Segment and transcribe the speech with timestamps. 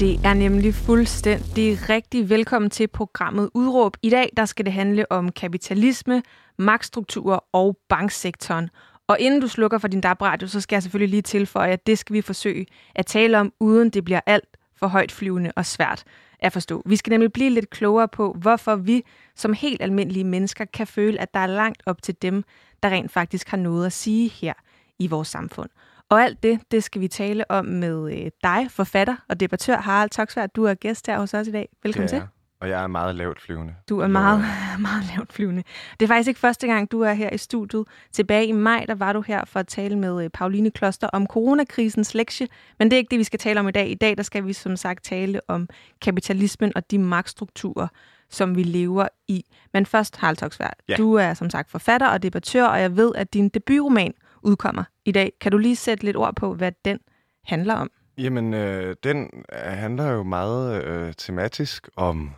[0.00, 3.96] Det er nemlig fuldstændig rigtig velkommen til programmet Udråb.
[4.02, 6.22] I dag der skal det handle om kapitalisme,
[6.58, 8.70] magtstrukturer og banksektoren.
[9.06, 11.98] Og inden du slukker for din DAB-radio, så skal jeg selvfølgelig lige tilføje, at det
[11.98, 16.04] skal vi forsøge at tale om, uden det bliver alt for højt flyvende og svært
[16.38, 16.82] at forstå.
[16.86, 19.02] Vi skal nemlig blive lidt klogere på, hvorfor vi
[19.36, 22.44] som helt almindelige mennesker kan føle, at der er langt op til dem,
[22.82, 24.54] der rent faktisk har noget at sige her
[24.98, 25.70] i vores samfund.
[26.08, 30.10] Og alt det, det skal vi tale om med øh, dig, forfatter og debattør Harald
[30.10, 30.46] Toksvær.
[30.46, 31.68] Du er gæst her hos os i dag.
[31.82, 32.22] Velkommen til.
[32.60, 33.74] Og jeg er meget lavt flyvende.
[33.88, 34.44] Du er meget,
[34.78, 35.62] meget lavt flyvende.
[36.00, 37.84] Det er faktisk ikke første gang, du er her i studiet.
[38.12, 41.26] Tilbage i maj, der var du her for at tale med øh, Pauline Kloster om
[41.26, 42.48] coronakrisens lektie.
[42.78, 43.90] Men det er ikke det, vi skal tale om i dag.
[43.90, 45.68] I dag der skal vi som sagt tale om
[46.02, 47.88] kapitalismen og de magtstrukturer,
[48.30, 49.44] som vi lever i.
[49.72, 50.76] Men først, Harald Toksvær.
[50.88, 50.96] Ja.
[50.96, 55.12] Du er som sagt forfatter og debattør, og jeg ved, at din debutroman udkommer i
[55.12, 55.32] dag.
[55.40, 56.98] Kan du lige sætte lidt ord på, hvad den
[57.44, 57.90] handler om?
[58.18, 62.30] Jamen, øh, den øh, handler jo meget øh, tematisk om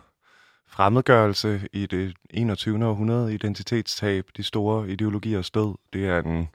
[0.67, 2.85] fremmedgørelse i det 21.
[2.85, 5.75] århundrede, identitetstab, de store ideologier stød.
[5.93, 6.47] Det er en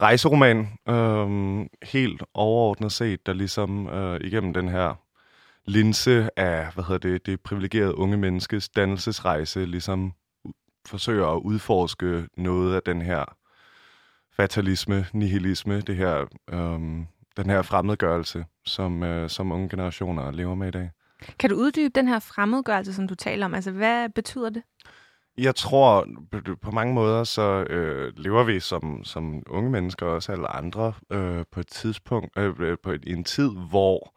[0.00, 0.58] rejseroman,
[0.88, 4.94] øh, helt overordnet set, der ligesom øh, igennem den her
[5.64, 10.12] linse af, hvad hedder det, det privilegerede unge menneskes dannelsesrejse, ligesom
[10.86, 13.24] forsøger at udforske noget af den her
[14.40, 20.68] fatalisme, nihilisme, det her, øhm, den her fremmedgørelse, som, øh, som unge generationer lever med
[20.68, 20.90] i dag.
[21.38, 23.54] Kan du uddybe den her fremmedgørelse, som du taler om?
[23.54, 24.62] Altså, hvad betyder det?
[25.38, 26.06] Jeg tror,
[26.62, 30.92] på mange måder, så øh, lever vi som, som unge mennesker, og også alle andre,
[31.12, 34.14] øh, på et tidspunkt, øh, øh på et, en tid, hvor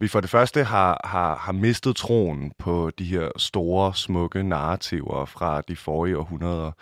[0.00, 5.24] vi for det første har, har, har mistet troen på de her store, smukke narrativer
[5.24, 6.72] fra de forrige århundreder.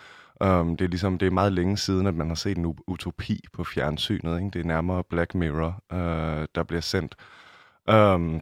[0.43, 3.39] Um, det er ligesom det er meget længe siden, at man har set en utopi
[3.53, 4.37] på fjernsynet.
[4.37, 4.49] Ikke?
[4.49, 7.15] Det er nærmere Black Mirror, uh, der bliver sendt.
[7.93, 8.41] Um,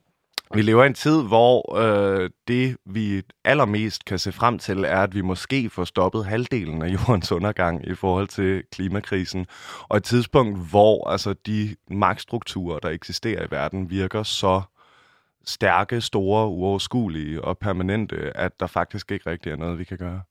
[0.54, 5.02] vi lever i en tid, hvor uh, det, vi allermest kan se frem til, er,
[5.02, 9.46] at vi måske får stoppet halvdelen af jordens undergang i forhold til klimakrisen.
[9.82, 14.62] Og et tidspunkt, hvor altså, de magtstrukturer, der eksisterer i verden, virker så
[15.46, 20.22] stærke, store, uoverskuelige og permanente, at der faktisk ikke rigtig er noget, vi kan gøre.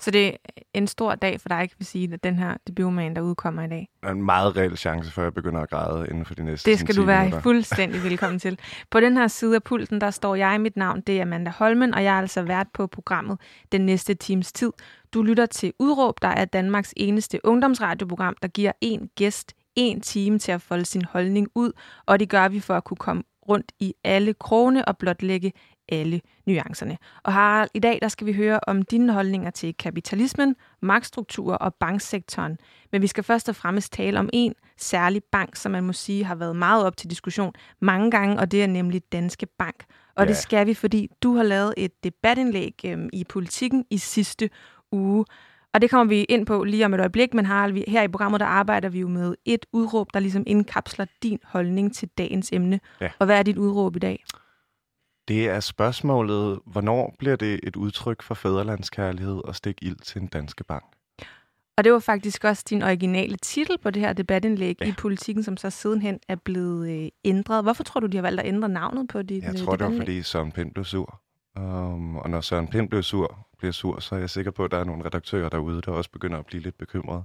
[0.00, 0.36] Så det er
[0.74, 3.68] en stor dag for dig, kan vi sige, at den her debutroman, der udkommer i
[3.68, 3.88] dag.
[4.02, 6.44] Der er en meget reel chance for, at jeg begynder at græde inden for de
[6.44, 7.42] næste Det skal du være minutter.
[7.42, 8.58] fuldstændig velkommen til.
[8.90, 11.94] På den her side af pulten, der står jeg, mit navn, det er Amanda Holmen,
[11.94, 13.38] og jeg er altså vært på programmet
[13.72, 14.72] den næste times tid.
[15.14, 20.38] Du lytter til Udråb, der er Danmarks eneste ungdomsradioprogram, der giver en gæst en time
[20.38, 21.72] til at folde sin holdning ud,
[22.06, 25.52] og det gør vi for at kunne komme rundt i alle krone og blotlægge
[25.88, 26.98] alle nuancerne.
[27.22, 31.74] Og Harald, i dag der skal vi høre om dine holdninger til kapitalismen, magtstrukturer og
[31.74, 32.58] banksektoren.
[32.92, 36.24] Men vi skal først og fremmest tale om en særlig bank, som man må sige
[36.24, 39.84] har været meget op til diskussion mange gange, og det er nemlig Danske Bank.
[40.16, 40.28] Og ja.
[40.28, 44.50] det skal vi, fordi du har lavet et debatindlæg øhm, i politikken i sidste
[44.92, 45.24] uge.
[45.74, 48.40] Og det kommer vi ind på lige om et øjeblik, men Harald, her i programmet,
[48.40, 52.80] der arbejder vi jo med et udråb, der ligesom indkapsler din holdning til dagens emne.
[53.00, 53.10] Ja.
[53.18, 54.24] Og hvad er dit udråb i dag?
[55.28, 60.26] Det er spørgsmålet, hvornår bliver det et udtryk for fædrelandskærlighed og stikke ild til en
[60.26, 60.84] danske bank?
[61.76, 64.86] Og det var faktisk også din originale titel på det her debatindlæg ja.
[64.86, 67.64] i politikken, som så sidenhen er blevet øh, ændret.
[67.64, 69.96] Hvorfor tror du, de har valgt at ændre navnet på dit Jeg tror, det var,
[69.96, 71.20] fordi Søren Pind blev sur.
[71.56, 74.70] Um, og når Søren Pind blev sur, bliver sur, så er jeg sikker på, at
[74.70, 77.22] der er nogle redaktører derude, der også begynder at blive lidt bekymrede.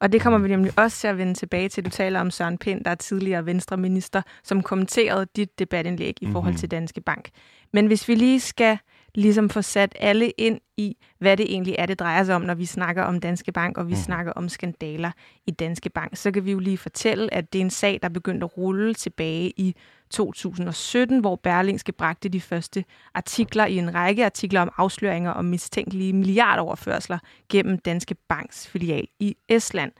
[0.00, 1.84] Og det kommer vi nemlig også til at vende tilbage til.
[1.84, 6.44] Du taler om Søren Pind, der er tidligere venstreminister, som kommenterede dit debatindlæg i forhold
[6.44, 6.58] mm-hmm.
[6.58, 7.30] til Danske Bank.
[7.72, 8.78] Men hvis vi lige skal
[9.14, 12.54] ligesom få sat alle ind i, hvad det egentlig er, det drejer sig om, når
[12.54, 14.00] vi snakker om Danske Bank, og vi mm.
[14.00, 15.10] snakker om skandaler
[15.46, 18.08] i Danske Bank, så kan vi jo lige fortælle, at det er en sag, der
[18.08, 19.76] begyndte at rulle tilbage i
[20.12, 22.84] 2017, hvor Berlingske bragte de første
[23.14, 27.18] artikler i en række artikler om afsløringer om mistænkelige milliardoverførsler
[27.48, 29.92] gennem Danske Banks filial i Estland.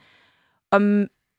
[0.71, 0.81] Og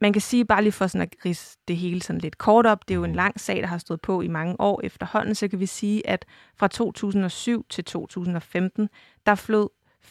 [0.00, 2.88] man kan sige, bare lige for sådan at rise det hele sådan lidt kort op,
[2.88, 5.48] det er jo en lang sag, der har stået på i mange år efterhånden, så
[5.48, 6.24] kan vi sige, at
[6.56, 8.88] fra 2007 til 2015,
[9.26, 9.68] der flød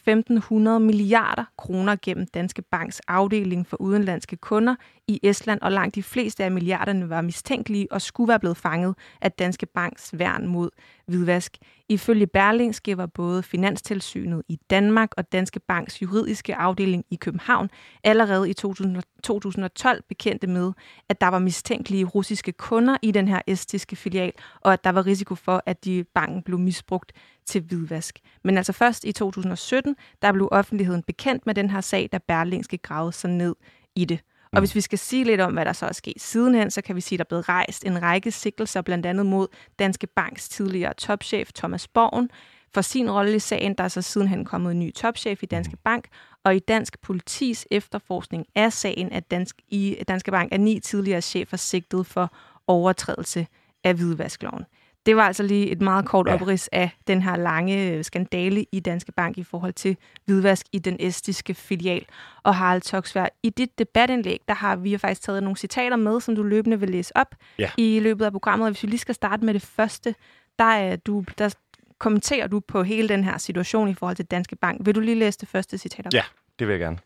[0.09, 4.75] 1.500 milliarder kroner gennem Danske Banks afdeling for udenlandske kunder
[5.07, 8.95] i Estland, og langt de fleste af milliarderne var mistænkelige og skulle være blevet fanget
[9.21, 10.69] af Danske Banks værn mod
[11.05, 11.57] hvidvask.
[11.89, 17.69] Ifølge Berlingske var både Finanstilsynet i Danmark og Danske Banks juridiske afdeling i København
[18.03, 20.71] allerede i 2012 bekendte med,
[21.09, 25.05] at der var mistænkelige russiske kunder i den her estiske filial, og at der var
[25.05, 27.11] risiko for, at de banken blev misbrugt
[27.45, 28.19] til hvidvask.
[28.43, 32.77] Men altså først i 2017, der blev offentligheden bekendt med den her sag, da Berlingske
[32.77, 33.55] gravede sig ned
[33.95, 34.19] i det.
[34.53, 36.95] Og hvis vi skal sige lidt om, hvad der så er sket sidenhen, så kan
[36.95, 39.47] vi sige, at der er blevet rejst en række sigtelser, blandt andet mod
[39.79, 42.29] Danske Banks tidligere topchef Thomas Borgen,
[42.73, 43.73] for sin rolle i sagen.
[43.73, 46.07] Der er så sidenhen kommet en ny topchef i Danske Bank,
[46.43, 51.21] og i Dansk Politis efterforskning af sagen at Dansk, i Danske Bank er ni tidligere
[51.21, 52.33] chefer sigtet for
[52.67, 53.47] overtrædelse
[53.83, 54.65] af hvidvaskloven.
[55.05, 56.33] Det var altså lige et meget kort ja.
[56.33, 60.79] oprids af den her lange øh, skandale i Danske Bank i forhold til hvidvask i
[60.79, 62.05] den estiske filial.
[62.43, 66.35] Og Harald Toksvær, i dit debatindlæg, der har vi faktisk taget nogle citater med, som
[66.35, 67.71] du løbende vil læse op ja.
[67.77, 68.65] i løbet af programmet.
[68.65, 70.15] Og hvis vi lige skal starte med det første,
[70.59, 71.55] der, er du, der
[71.97, 74.85] kommenterer du på hele den her situation i forhold til Danske Bank.
[74.85, 76.13] Vil du lige læse det første citat op?
[76.13, 76.23] Ja,
[76.59, 76.97] det vil jeg gerne.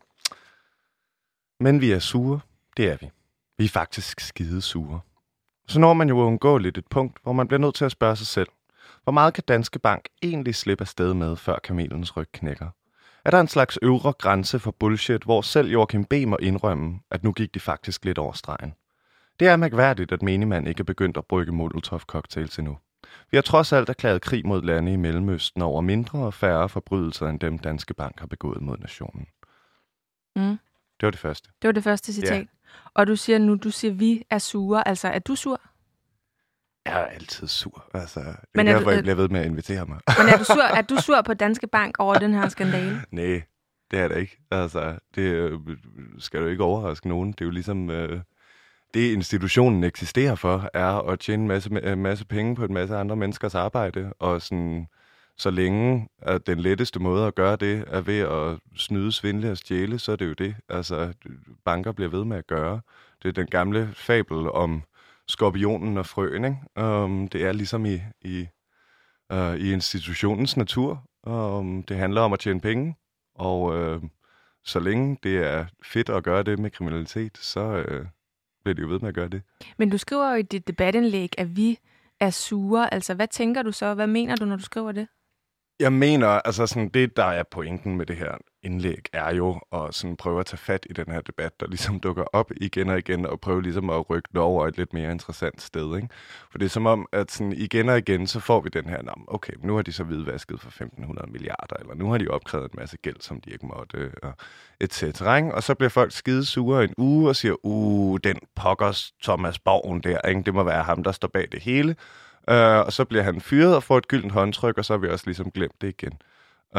[1.59, 2.39] Men vi er sure,
[2.77, 3.09] det er vi.
[3.57, 4.99] Vi er faktisk skide sure.
[5.67, 8.27] Så når man jo uundgåeligt et punkt, hvor man bliver nødt til at spørge sig
[8.27, 8.47] selv,
[9.03, 12.69] hvor meget kan Danske Bank egentlig slippe afsted med, før kamelens ryg knækker?
[13.25, 16.13] Er der en slags øvre grænse for bullshit, hvor selv Joachim B.
[16.27, 18.73] må indrømme, at nu gik de faktisk lidt over stregen?
[19.39, 22.77] Det er mærkværdigt, at menigmand ikke er begyndt at brygge Molotov-cocktails endnu.
[23.31, 27.27] Vi har trods alt erklæret krig mod lande i Mellemøsten over mindre og færre forbrydelser
[27.27, 29.27] end dem, Danske Bank har begået mod nationen.
[30.35, 30.57] Mm.
[30.99, 31.49] Det var det første.
[31.61, 32.39] Det var det første citat.
[32.39, 32.45] Ja.
[32.93, 34.87] Og du siger nu, du siger, vi er sure.
[34.87, 35.61] Altså, er du sur?
[36.85, 37.89] Jeg er altid sur.
[37.93, 39.99] Altså, det men er derfor, du, jeg bliver ved med at invitere mig.
[40.17, 43.01] Men er du sur, er du sur på Danske Bank over den her skandale?
[43.11, 43.41] Nej,
[43.91, 44.37] det er det ikke.
[44.51, 45.59] Altså, det øh,
[46.19, 47.31] skal du ikke overraske nogen.
[47.31, 47.89] Det er jo ligesom...
[47.89, 48.21] Øh,
[48.93, 53.15] det institutionen eksisterer for, er at tjene en masse, masse penge på en masse andre
[53.15, 54.87] menneskers arbejde, og sådan,
[55.37, 59.57] så længe at den letteste måde at gøre det er ved at snyde, svindle og
[59.57, 61.13] stjæle, så er det jo det, altså
[61.65, 62.81] banker bliver ved med at gøre.
[63.23, 64.83] Det er den gamle fabel om
[65.27, 66.87] skorpionen og frøen, ikke?
[66.87, 68.47] Um, det er ligesom i, i,
[69.33, 71.03] uh, i institutionens natur.
[71.27, 72.95] Um, det handler om at tjene penge,
[73.35, 74.03] og uh,
[74.63, 78.07] så længe det er fedt at gøre det med kriminalitet, så, uh,
[78.63, 79.41] bliver det jo ved med at gøre det.
[79.77, 81.79] Men du skriver jo i dit debatindlæg, at vi
[82.19, 82.93] er sure.
[82.93, 83.93] Altså, hvad tænker du så?
[83.93, 85.07] Hvad mener du, når du skriver det?
[85.79, 89.95] Jeg mener, altså sådan, det, der er pointen med det her indlæg, er jo at
[89.95, 92.97] sådan prøve at tage fat i den her debat, der ligesom dukker op igen og
[92.97, 95.95] igen, og prøve ligesom at rykke det over et lidt mere interessant sted.
[95.95, 96.09] Ikke?
[96.51, 99.23] For det er som om, at sådan igen og igen, så får vi den her,
[99.27, 102.79] okay, nu har de så hvidvasket for 1.500 milliarder, eller nu har de opkrævet en
[102.79, 104.33] masse gæld, som de ikke måtte, og
[104.79, 105.37] et cetera.
[105.37, 105.55] ikke?
[105.55, 110.01] Og så bliver folk skide sure en uge og siger, uh, den pokkers Thomas Borgen
[110.01, 110.41] der, ikke?
[110.41, 111.95] det må være ham, der står bag det hele.
[112.49, 115.09] Øh, og så bliver han fyret og får et gyldent håndtryk, og så har vi
[115.09, 116.19] også ligesom glemt det igen.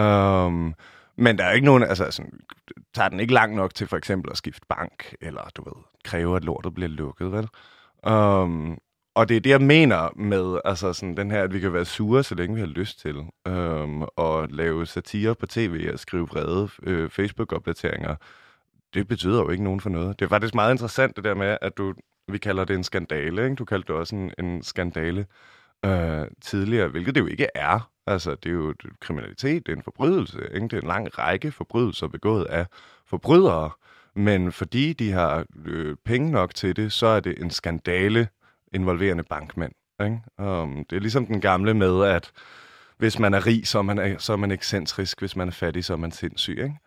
[0.04, 0.74] Um,
[1.16, 2.40] men der er ikke nogen, altså sådan,
[2.94, 6.36] tager den ikke langt nok til for eksempel at skifte bank, eller du ved, kræve,
[6.36, 7.48] at lortet bliver lukket, vel?
[8.12, 8.78] Um,
[9.14, 11.84] og det er det, jeg mener med altså sådan, den her, at vi kan være
[11.84, 13.16] sure, så længe vi har lyst til,
[13.48, 18.16] um, og lave satire på tv og skrive vrede øh, Facebook-opdateringer.
[18.94, 20.18] Det betyder jo ikke nogen for noget.
[20.18, 21.94] Det er faktisk meget interessant, det der med, at du,
[22.28, 23.44] vi kalder det en skandale.
[23.44, 23.56] Ikke?
[23.56, 25.26] Du kaldte det også en, en skandale
[25.84, 27.90] øh, tidligere, hvilket det jo ikke er.
[28.06, 30.38] Altså, det er jo kriminalitet, det er en forbrydelse.
[30.54, 30.68] Ikke?
[30.68, 32.66] Det er en lang række forbrydelser begået af
[33.06, 33.70] forbrydere.
[34.14, 38.28] Men fordi de har øh, penge nok til det, så er det en skandale
[38.72, 39.72] involverende bankmænd.
[40.02, 40.20] Ikke?
[40.38, 42.32] Um, det er ligesom den gamle med, at
[42.98, 45.18] hvis man er rig, så er man, så er man ekscentrisk.
[45.18, 46.58] Hvis man er fattig, så er man sindssyg.
[46.58, 46.78] Ikke?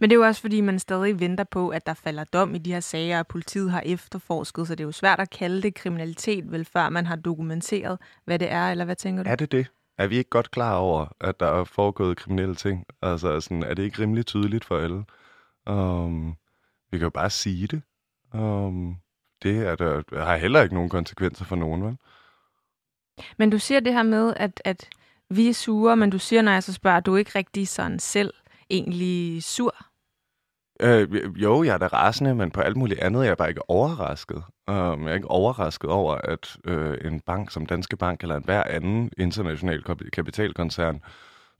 [0.00, 2.58] Men det er jo også, fordi man stadig venter på, at der falder dom i
[2.58, 5.74] de her sager, og politiet har efterforsket, så det er jo svært at kalde det
[5.74, 9.30] kriminalitet, vel før man har dokumenteret, hvad det er, eller hvad tænker du?
[9.30, 9.66] Er det det?
[9.98, 12.84] Er vi ikke godt klar over, at der er foregået kriminelle ting?
[13.02, 15.04] Altså, sådan, er det ikke rimelig tydeligt for alle?
[15.66, 16.36] Um,
[16.90, 17.82] vi kan jo bare sige det.
[18.34, 18.96] Um,
[19.42, 21.96] det er der, har heller ikke nogen konsekvenser for nogen, vel?
[23.36, 24.88] Men du siger det her med, at, at
[25.30, 27.98] vi er sure, men du siger, når jeg så spørger, at du ikke rigtig sådan
[27.98, 28.34] selv
[28.70, 29.74] egentlig sur?
[30.80, 33.70] Øh, jo, jeg er da rasende, men på alt muligt andet jeg er bare ikke
[33.70, 34.42] overrasket.
[34.68, 38.44] Um, jeg er ikke overrasket over, at øh, en bank som Danske Bank eller en
[38.44, 39.82] hver anden international
[40.12, 41.00] kapitalkoncern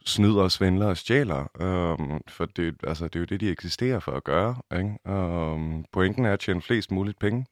[0.07, 1.47] snyder og svindler og stjæler.
[1.61, 4.57] Um, for det, altså, det er jo det, de eksisterer for at gøre.
[4.73, 5.11] Ikke?
[5.13, 7.47] Um, pointen er at tjene flest muligt penge,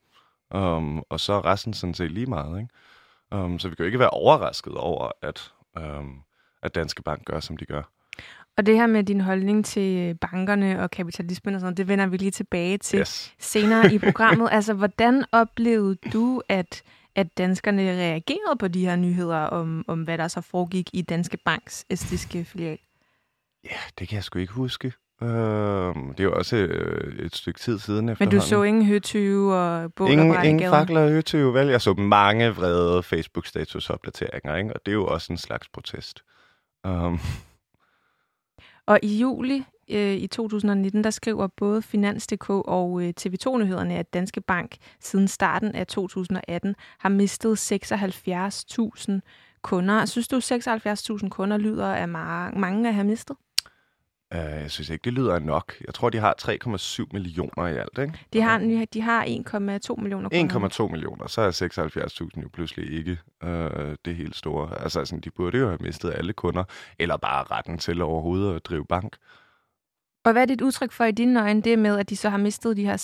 [0.55, 2.59] um, og så er resten sådan set lige meget.
[2.61, 3.45] Ikke?
[3.45, 6.23] Um, så vi kan jo ikke være overrasket over, at, um,
[6.63, 7.96] at Danske Bank gør, som de gør.
[8.57, 12.07] Og det her med din holdning til bankerne og kapitalismen og sådan noget, det vender
[12.07, 13.35] vi lige tilbage til yes.
[13.39, 14.49] senere i programmet.
[14.53, 16.83] altså, hvordan oplevede du, at,
[17.15, 21.37] at danskerne reagerede på de her nyheder om, om, hvad der så foregik i Danske
[21.45, 22.79] Banks estiske filial?
[23.65, 24.93] Ja, det kan jeg sgu ikke huske.
[25.21, 29.55] Uh, det er jo også uh, et stykke tid siden Men du så ingen høtyve
[29.55, 31.67] og bål Ingen, ingen fakler og høtyve, vel?
[31.67, 34.73] Jeg så mange vrede Facebook-status-opdateringer, ikke?
[34.75, 36.23] og det er jo også en slags protest.
[36.85, 37.21] Um,
[38.87, 44.41] og i juli øh, i 2019, der skriver både Finans.dk og øh, TV2-nyhederne, at Danske
[44.41, 49.21] Bank siden starten af 2018 har mistet 76.000
[49.63, 50.05] kunder.
[50.05, 53.37] Synes du, 76.000 kunder lyder af mange at have mistet?
[54.35, 55.75] Uh, jeg synes ikke, det lyder nok.
[55.87, 58.13] Jeg tror, de har 3,7 millioner i alt, ikke?
[58.33, 59.29] De har, de har 1,2
[60.01, 60.87] millioner kunder.
[60.87, 64.83] 1,2 millioner, så er 76.000 jo pludselig ikke uh, det helt store.
[64.83, 66.65] Altså, sådan, de burde jo have mistet alle kunder,
[66.99, 69.17] eller bare retten til overhovedet at drive bank.
[70.25, 72.39] Og hvad er dit udtryk for i dine øjne, det med, at de så har
[72.39, 72.97] mistet de her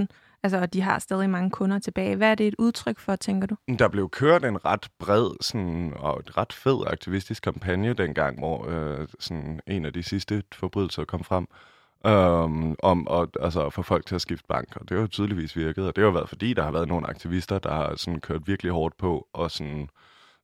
[0.00, 0.06] 76.000
[0.42, 2.16] Altså, og de har stadig mange kunder tilbage.
[2.16, 3.56] Hvad er det et udtryk for, tænker du?
[3.78, 8.66] Der blev kørt en ret bred sådan, og et ret fed aktivistisk kampagne dengang, hvor
[8.68, 11.46] øh, sådan, en af de sidste forbrydelser kom frem.
[12.04, 15.56] Um, om at altså, få folk til at skifte bank, og det har jo tydeligvis
[15.56, 18.46] virket, og det har været fordi, der har været nogle aktivister, der har sådan, kørt
[18.46, 19.88] virkelig hårdt på og sådan,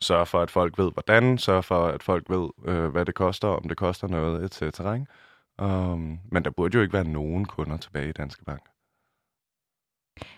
[0.00, 3.48] sørge for, at folk ved, hvordan, sørge for, at folk ved, øh, hvad det koster,
[3.48, 4.80] om det koster noget, etc.
[4.88, 8.62] Um, øhm, men der burde jo ikke være nogen kunder tilbage i Danske Bank.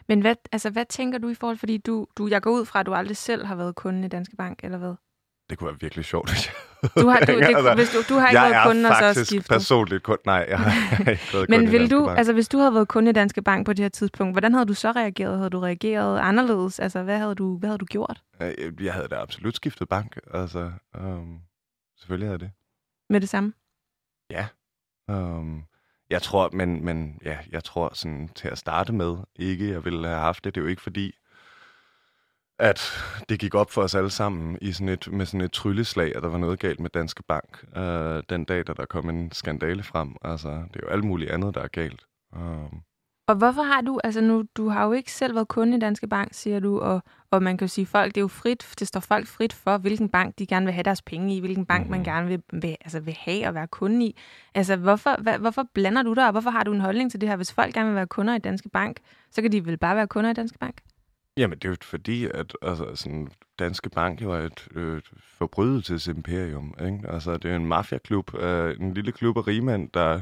[0.08, 2.80] Men hvad, altså, hvad tænker du i forhold, fordi du, du, jeg går ud fra,
[2.80, 4.94] at du aldrig selv har været kunde i Danske Bank, eller hvad?
[5.50, 6.54] Det kunne være virkelig sjovt, hvis jeg
[7.02, 9.48] du har, du, det, altså, hvis du, du har ikke været kunde og så skiftet.
[9.48, 10.22] Jeg er personligt kunde.
[10.26, 13.12] Nej, jeg har ikke været Men vil du, altså, hvis du havde været kunde i
[13.12, 15.36] Danske Bank på det her tidspunkt, hvordan havde du så reageret?
[15.36, 16.80] Havde du reageret anderledes?
[16.80, 18.22] Altså, hvad havde du, hvad havde du gjort?
[18.80, 20.18] Jeg havde da absolut skiftet bank.
[20.34, 21.40] Altså, um,
[21.98, 22.50] selvfølgelig havde det.
[23.10, 23.52] Med det samme?
[24.30, 24.46] Ja.
[25.08, 25.64] Um,
[26.10, 30.08] jeg tror, men, men ja, jeg tror sådan til at starte med ikke, jeg ville
[30.08, 30.54] have haft det.
[30.54, 31.12] Det er jo ikke fordi,
[32.58, 32.80] at
[33.28, 36.22] det gik op for os alle sammen i sådan et, med sådan et trylleslag, at
[36.22, 39.82] der var noget galt med Danske Bank øh, den dag, da der kom en skandale
[39.82, 40.16] frem.
[40.22, 42.06] Altså, det er jo alt muligt andet, der er galt.
[42.32, 42.82] Um,
[43.28, 46.08] og hvorfor har du, altså nu, du har jo ikke selv været kunde i Danske
[46.08, 48.88] Bank, siger du, og, og man kan jo sige, folk, det er jo frit, det
[48.88, 51.84] står folk frit for, hvilken bank de gerne vil have deres penge i, hvilken bank
[51.84, 51.90] mm.
[51.90, 52.04] man mhm.
[52.04, 54.18] gerne vil, vil, altså vil have og være kunde i.
[54.54, 57.28] Altså, hvorfor, hvad, hvorfor blander du dig, og hvorfor har du en holdning til det
[57.28, 57.36] her?
[57.36, 60.06] Hvis folk gerne vil være kunder i Danske Bank, så kan de vel bare være
[60.06, 60.80] kunder i Danske Bank?
[61.36, 66.74] Jamen, det er jo fordi, at altså, sådan, Danske Bank jo er et øh, forbrydelsesimperium.
[66.80, 67.00] Ikke?
[67.08, 70.20] Altså, det er en mafiaklub, øh, en lille klub af rigmænd, der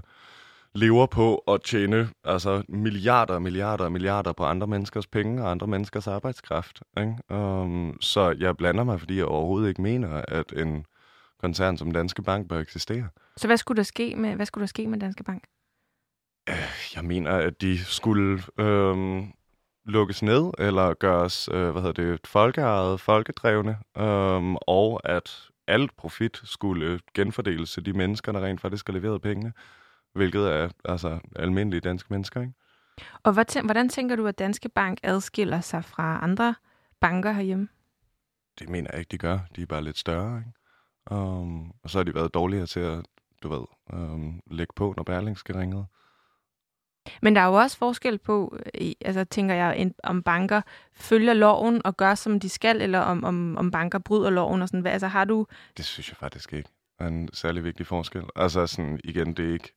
[0.76, 6.06] lever på at tjene altså, milliarder, milliarder, milliarder på andre menneskers penge og andre menneskers
[6.06, 6.82] arbejdskraft.
[6.98, 7.34] Ikke?
[7.34, 10.86] Um, så jeg blander mig, fordi jeg overhovedet ikke mener, at en
[11.40, 13.08] koncern som Danske Bank bør eksistere.
[13.36, 15.44] Så hvad skulle der ske med, hvad skulle der ske med Danske Bank?
[16.94, 19.32] Jeg mener, at de skulle øhm,
[19.84, 26.40] lukkes ned, eller gøres øh, hvad hedder det, folkeejet, folkedrevne, øhm, og at alt profit
[26.44, 29.52] skulle genfordeles til de mennesker, der rent faktisk har leveret pengene
[30.16, 32.40] hvilket er altså almindelige danske mennesker.
[32.40, 32.52] Ikke?
[33.22, 36.54] Og hvad hvordan tænker du, at Danske Bank adskiller sig fra andre
[37.00, 37.68] banker herhjemme?
[38.58, 39.38] Det mener jeg ikke, de gør.
[39.56, 40.38] De er bare lidt større.
[40.38, 40.50] Ikke?
[41.10, 43.04] Um, og så har de været dårligere til at,
[43.42, 45.86] du ved, um, lægge på, når Berlingske ringede.
[47.22, 48.58] Men der er jo også forskel på,
[49.00, 50.60] altså tænker jeg, om banker
[50.92, 54.68] følger loven og gør, som de skal, eller om, om, om banker bryder loven og
[54.68, 54.80] sådan.
[54.80, 55.46] Hvad, altså har du...
[55.76, 56.68] Det synes jeg faktisk ikke
[56.98, 58.22] er en særlig vigtig forskel.
[58.36, 59.72] Altså sådan, igen, det er ikke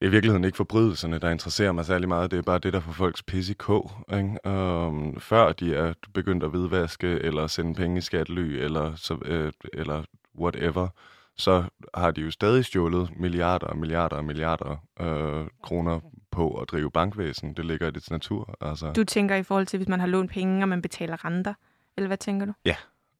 [0.00, 2.30] det er i virkeligheden ikke forbrydelserne, der interesserer mig særlig meget.
[2.30, 3.90] Det er bare det, der får folks pisse i kog.
[4.12, 4.50] Ikke?
[4.50, 9.52] Um, før de er begyndt at hvidvaske, eller sende penge i skattely, eller, så, øh,
[9.72, 10.02] eller
[10.38, 10.88] whatever,
[11.36, 16.00] så har de jo stadig stjålet milliarder og milliarder og milliarder øh, kroner
[16.30, 17.54] på at drive bankvæsen.
[17.54, 18.56] Det ligger i dets natur.
[18.60, 18.92] Altså.
[18.92, 21.54] Du tænker i forhold til, hvis man har lånt penge, og man betaler renter?
[21.96, 22.52] Eller hvad tænker du?
[22.64, 22.76] Ja.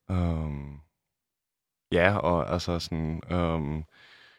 [0.08, 0.80] Um,
[1.92, 3.20] ja, og altså sådan...
[3.32, 3.84] Um,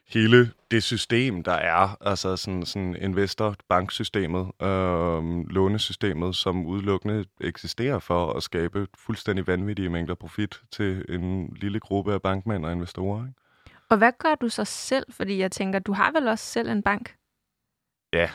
[0.10, 8.00] hele det system, der er, altså sådan, sådan investor, banksystemet, øh, lånesystemet, som udelukkende eksisterer
[8.00, 13.28] for at skabe fuldstændig vanvittige mængder profit til en lille gruppe af bankmænd og investorer.
[13.28, 13.40] Ikke?
[13.90, 15.06] Og hvad gør du så selv?
[15.12, 17.16] Fordi jeg tænker, du har vel også selv en bank?
[18.14, 18.30] Ja,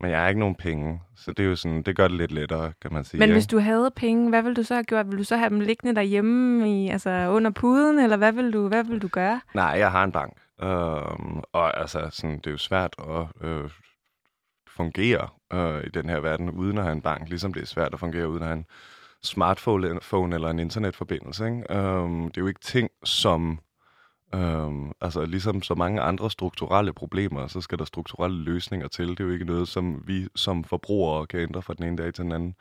[0.00, 2.32] men jeg har ikke nogen penge, så det er jo sådan, det gør det lidt
[2.32, 3.18] lettere, kan man sige.
[3.18, 5.06] Men hvis du havde penge, hvad ville du så have gjort?
[5.10, 8.68] Vil du så have dem liggende derhjemme i, altså under puden, eller hvad vil du,
[8.68, 9.40] hvad vil du gøre?
[9.54, 10.36] Nej, jeg har en bank.
[10.62, 13.70] Øhm, og altså, sådan, det er jo svært at øh,
[14.68, 17.94] fungere øh, i den her verden uden at have en bank, ligesom det er svært
[17.94, 18.66] at fungere uden at have en
[19.22, 21.46] smartphone øh, eller en internetforbindelse.
[21.46, 21.76] Ikke?
[21.76, 23.60] Øhm, det er jo ikke ting, som...
[24.34, 29.08] Øhm, altså ligesom så mange andre strukturelle problemer, så skal der strukturelle løsninger til.
[29.08, 32.14] Det er jo ikke noget, som vi som forbrugere kan ændre fra den ene dag
[32.14, 32.54] til den anden.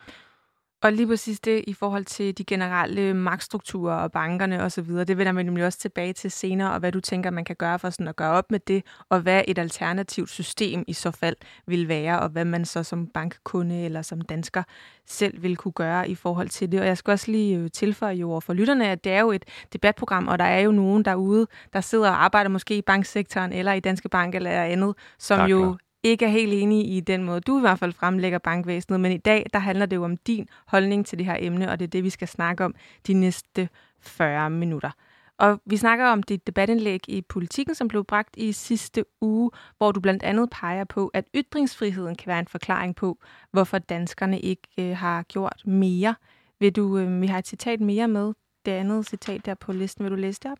[0.81, 5.31] Og lige præcis det i forhold til de generelle magtstrukturer og bankerne osv., det vender
[5.31, 8.07] man nemlig også tilbage til senere, og hvad du tænker, man kan gøre for sådan
[8.07, 11.35] at gøre op med det, og hvad et alternativt system i så fald
[11.67, 14.63] vil være, og hvad man så som bankkunde eller som dansker
[15.05, 16.79] selv vil kunne gøre i forhold til det.
[16.79, 19.31] Og jeg skal også lige øh, tilføje jo over for lytterne, at det er jo
[19.31, 23.53] et debatprogram, og der er jo nogen derude, der sidder og arbejder måske i banksektoren
[23.53, 27.23] eller i Danske Bank eller andet, som tak, jo ikke er helt enig i den
[27.23, 30.17] måde, du i hvert fald fremlægger bankvæsenet, men i dag, der handler det jo om
[30.17, 32.75] din holdning til det her emne, og det er det, vi skal snakke om
[33.07, 33.69] de næste
[34.01, 34.91] 40 minutter.
[35.37, 39.91] Og vi snakker om dit debatindlæg i politikken, som blev bragt i sidste uge, hvor
[39.91, 43.17] du blandt andet peger på, at ytringsfriheden kan være en forklaring på,
[43.51, 46.15] hvorfor danskerne ikke øh, har gjort mere.
[46.59, 48.33] Vil du, øh, vi har et citat mere med,
[48.65, 50.03] det andet citat der på listen.
[50.03, 50.57] Vil du læse det op?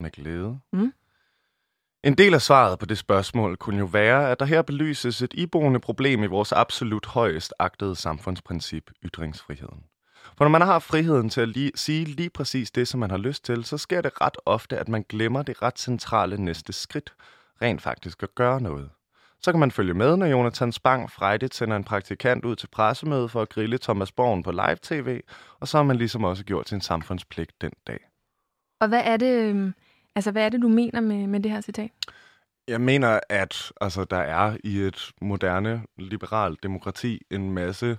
[0.00, 0.58] Med glæde.
[0.72, 0.92] Mm.
[2.06, 5.34] En del af svaret på det spørgsmål kunne jo være, at der her belyses et
[5.34, 9.84] iboende problem i vores absolut højest agtede samfundsprincip, ytringsfriheden.
[10.38, 13.18] For når man har friheden til at lige, sige lige præcis det, som man har
[13.18, 17.14] lyst til, så sker det ret ofte, at man glemmer det ret centrale næste skridt,
[17.62, 18.90] rent faktisk at gøre noget.
[19.42, 23.28] Så kan man følge med, når Jonathan Spang frejdigt sender en praktikant ud til pressemøde
[23.28, 25.20] for at grille Thomas Borgen på live-tv,
[25.60, 27.98] og så har man ligesom også gjort sin samfundspligt den dag.
[28.80, 29.74] Og hvad er det, øhm,
[30.16, 31.90] Altså, hvad er det, du mener med, med det her citat?
[32.68, 37.98] Jeg mener, at altså, der er i et moderne, liberalt demokrati en masse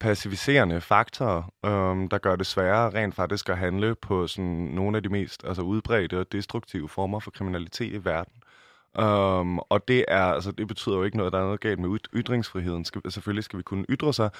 [0.00, 5.02] passiviserende faktorer, øhm, der gør det sværere rent faktisk at handle på sådan nogle af
[5.02, 8.32] de mest altså, udbredte og destruktive former for kriminalitet i verden.
[8.98, 11.98] Øhm, og det er altså det betyder jo ikke noget, der er noget galt med
[12.14, 12.84] ytringsfriheden.
[12.84, 14.30] Skal, selvfølgelig skal vi kunne ytre sig,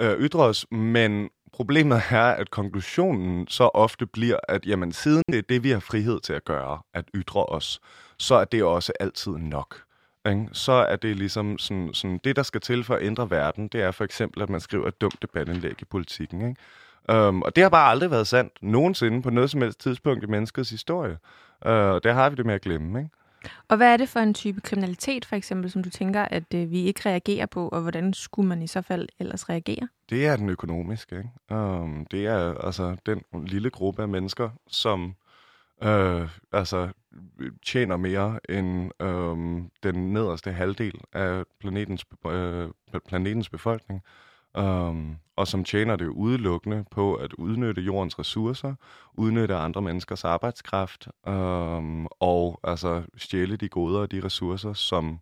[0.00, 5.38] øh, ytre os, men problemet er, at konklusionen så ofte bliver, at jamen, siden det
[5.38, 7.80] er det, vi har frihed til at gøre, at ytre os,
[8.18, 9.76] så er det også altid nok.
[10.28, 10.48] Ikke?
[10.52, 13.82] Så er det ligesom sådan, sådan, det, der skal til for at ændre verden, det
[13.82, 16.48] er for eksempel, at man skriver et dumt debatindlæg i politikken.
[16.48, 17.28] Ikke?
[17.28, 20.26] Um, og det har bare aldrig været sandt nogensinde på noget som helst tidspunkt i
[20.26, 21.18] menneskets historie.
[21.66, 22.98] Uh, det har vi det med at glemme.
[22.98, 23.10] Ikke?
[23.68, 26.70] Og hvad er det for en type kriminalitet, for eksempel, som du tænker, at øh,
[26.70, 29.88] vi ikke reagerer på, og hvordan skulle man i så fald ellers reagere?
[30.10, 31.16] Det er den økonomiske.
[31.16, 31.60] Ikke?
[31.60, 35.14] Um, det er altså den lille gruppe af mennesker, som
[35.82, 36.88] øh, altså,
[37.66, 42.68] tjener mere end øh, den nederste halvdel af planetens, øh,
[43.08, 44.02] planetens befolkning
[44.58, 48.74] um, og som tjener det udelukkende på at udnytte jordens ressourcer,
[49.14, 55.18] udnytte andre menneskers arbejdskraft, um, og altså stjæle de goder og de ressourcer, som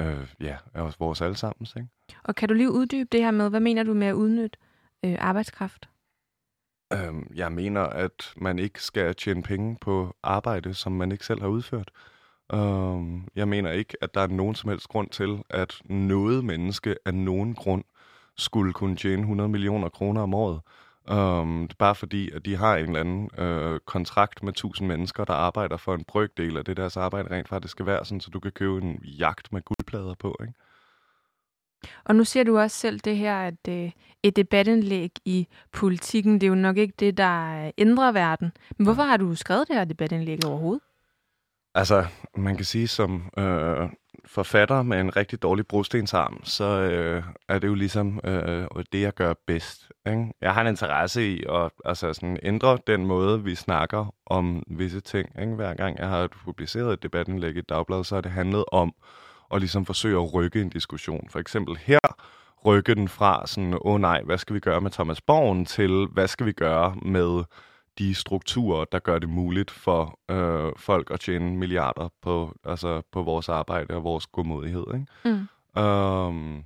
[0.00, 1.76] øh, ja, er vores allesammens.
[1.76, 1.88] Ikke?
[2.24, 4.58] Og kan du lige uddybe det her med, hvad mener du med at udnytte
[5.04, 5.88] øh, arbejdskraft?
[7.08, 11.40] Um, jeg mener, at man ikke skal tjene penge på arbejde, som man ikke selv
[11.40, 11.90] har udført.
[12.52, 16.96] Um, jeg mener ikke, at der er nogen som helst grund til, at noget menneske
[17.04, 17.84] af nogen grund
[18.36, 20.60] skulle kunne tjene 100 millioner kroner om året.
[21.10, 24.88] Um, det er bare fordi, at de har en eller anden uh, kontrakt med 1000
[24.88, 28.20] mennesker, der arbejder for en brøkdel af det, deres arbejde rent faktisk skal være, sådan,
[28.20, 30.36] så du kan købe en jagt med guldplader på.
[30.40, 30.54] Ikke?
[32.04, 33.90] Og nu siger du også selv det her, at uh,
[34.22, 38.52] et debatindlæg i politikken, det er jo nok ikke det, der ændrer verden.
[38.78, 40.82] Men hvorfor har du skrevet det her debatindlæg overhovedet?
[41.74, 43.88] Altså, man kan sige, som øh,
[44.26, 49.14] forfatter med en rigtig dårlig brostensarm, så øh, er det jo ligesom øh, det, jeg
[49.14, 49.90] gør bedst.
[50.06, 50.32] Ikke?
[50.40, 55.00] Jeg har en interesse i at altså, sådan, ændre den måde, vi snakker om visse
[55.00, 55.28] ting.
[55.40, 55.54] Ikke?
[55.54, 58.94] Hver gang jeg har publiceret et debatindlæg i et dagblad, så har det handlet om
[59.54, 61.28] at ligesom forsøge at rykke en diskussion.
[61.30, 61.98] For eksempel her
[62.66, 66.06] rykke den fra sådan, åh oh, nej, hvad skal vi gøre med Thomas Borgen, til
[66.12, 67.44] hvad skal vi gøre med
[67.98, 73.22] de strukturer, der gør det muligt for øh, folk at tjene milliarder på, altså på
[73.22, 74.84] vores arbejde og vores godmodighed.
[74.94, 75.06] Ikke?
[75.74, 75.82] Mm.
[75.82, 76.64] Um,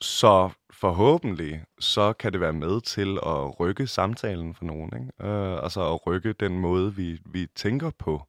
[0.00, 4.90] så forhåbentlig, så kan det være med til at rykke samtalen for nogen.
[4.94, 5.30] Ikke?
[5.30, 8.22] Uh, altså at rykke den måde, vi, vi tænker på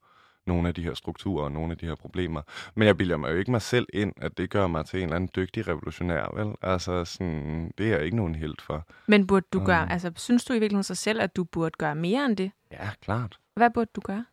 [0.50, 2.42] nogle af de her strukturer og nogle af de her problemer.
[2.76, 5.04] Men jeg bilder mig jo ikke mig selv ind, at det gør mig til en
[5.04, 6.56] eller anden dygtig revolutionær, vel?
[6.62, 8.88] Altså, sådan, det er jeg ikke nogen helt for.
[9.08, 11.76] Men burde du gøre, um, altså, synes du i virkeligheden sig selv, at du burde
[11.78, 12.52] gøre mere end det?
[12.72, 13.40] Ja, klart.
[13.56, 14.26] Hvad burde du gøre?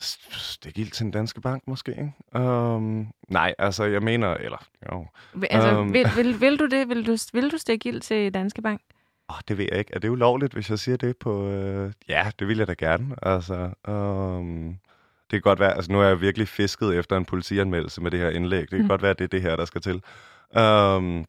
[0.00, 2.44] Stik ild til en danske bank, måske, ikke?
[2.46, 5.06] Um, nej, altså, jeg mener, eller, jo.
[5.50, 6.88] Altså, um, vil, vil, vil, du det?
[6.88, 8.80] Vil du, vil du stikke ild til danske bank?
[9.28, 9.94] Oh, det ved jeg ikke.
[9.94, 11.48] Er det ulovligt, hvis jeg siger det på...
[11.48, 11.92] Øh...
[12.08, 13.16] Ja, det vil jeg da gerne.
[13.22, 14.78] Altså, um
[15.32, 18.20] det kan godt være, altså nu er jeg virkelig fisket efter en politianmeldelse med det
[18.20, 18.60] her indlæg.
[18.60, 18.88] Det kan mm.
[18.88, 20.02] godt være, det er det her, der skal til.
[20.60, 21.24] Um,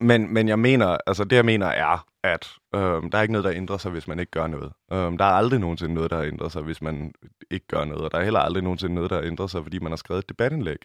[0.00, 3.44] men, men jeg mener, altså det jeg mener er, at um, der er ikke noget,
[3.44, 4.72] der ændrer sig, hvis man ikke gør noget.
[4.92, 7.12] Um, der er aldrig nogensinde noget, der har ændret sig, hvis man
[7.50, 8.04] ikke gør noget.
[8.04, 10.22] Og der er heller aldrig nogensinde noget, der har ændret sig, fordi man har skrevet
[10.22, 10.78] et debatindlæg.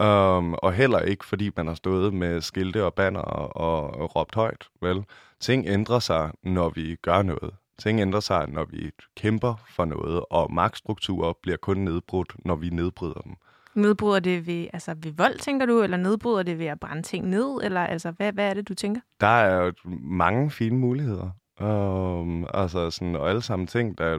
[0.00, 4.34] Um, og heller ikke, fordi man har stået med skilte og banner og, og råbt
[4.34, 4.68] højt.
[4.82, 5.04] Vel?
[5.40, 7.54] Ting ændrer sig, når vi gør noget.
[7.78, 12.68] Ting ændrer sig, når vi kæmper for noget, og magtstrukturer bliver kun nedbrudt, når vi
[12.68, 13.32] nedbryder dem.
[13.74, 17.28] Nedbryder det ved, altså ved vold, tænker du, eller nedbryder det ved at brænde ting
[17.28, 19.00] ned, eller altså, hvad, hvad er det, du tænker?
[19.20, 21.30] Der er jo mange fine muligheder.
[21.60, 24.18] Um, altså sådan, og alle sammen ting, der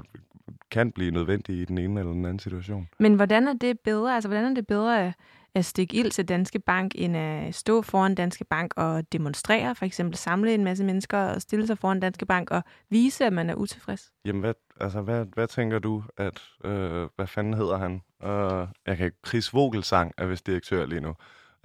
[0.71, 2.87] kan blive nødvendige i den ene eller den anden situation.
[2.99, 4.15] Men hvordan er det bedre?
[4.15, 5.13] Altså, hvordan er det bedre
[5.55, 9.85] at, stikke ild til Danske Bank, end at stå foran Danske Bank og demonstrere, for
[9.85, 13.49] eksempel samle en masse mennesker og stille sig foran Danske Bank og vise, at man
[13.49, 14.11] er utilfreds?
[14.25, 18.01] Jamen, hvad, altså, hvad, hvad tænker du, at, øh, hvad fanden hedder han?
[18.23, 21.15] Uh, jeg kan Chris Vogelsang er vist direktør lige nu.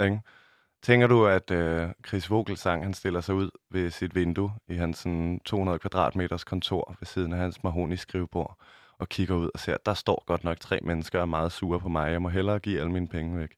[0.03, 0.21] Ikke?
[0.83, 4.99] Tænker du, at øh, Chris Vogelsang han stiller sig ud ved sit vindue i hans
[4.99, 8.59] sådan, 200 kvadratmeters kontor ved siden af hans mahoni skrivebord
[9.05, 11.81] og kigger ud og ser, der står godt nok tre mennesker og er meget sure
[11.81, 12.13] på mig.
[12.13, 13.51] Jeg må hellere give alle mine penge væk.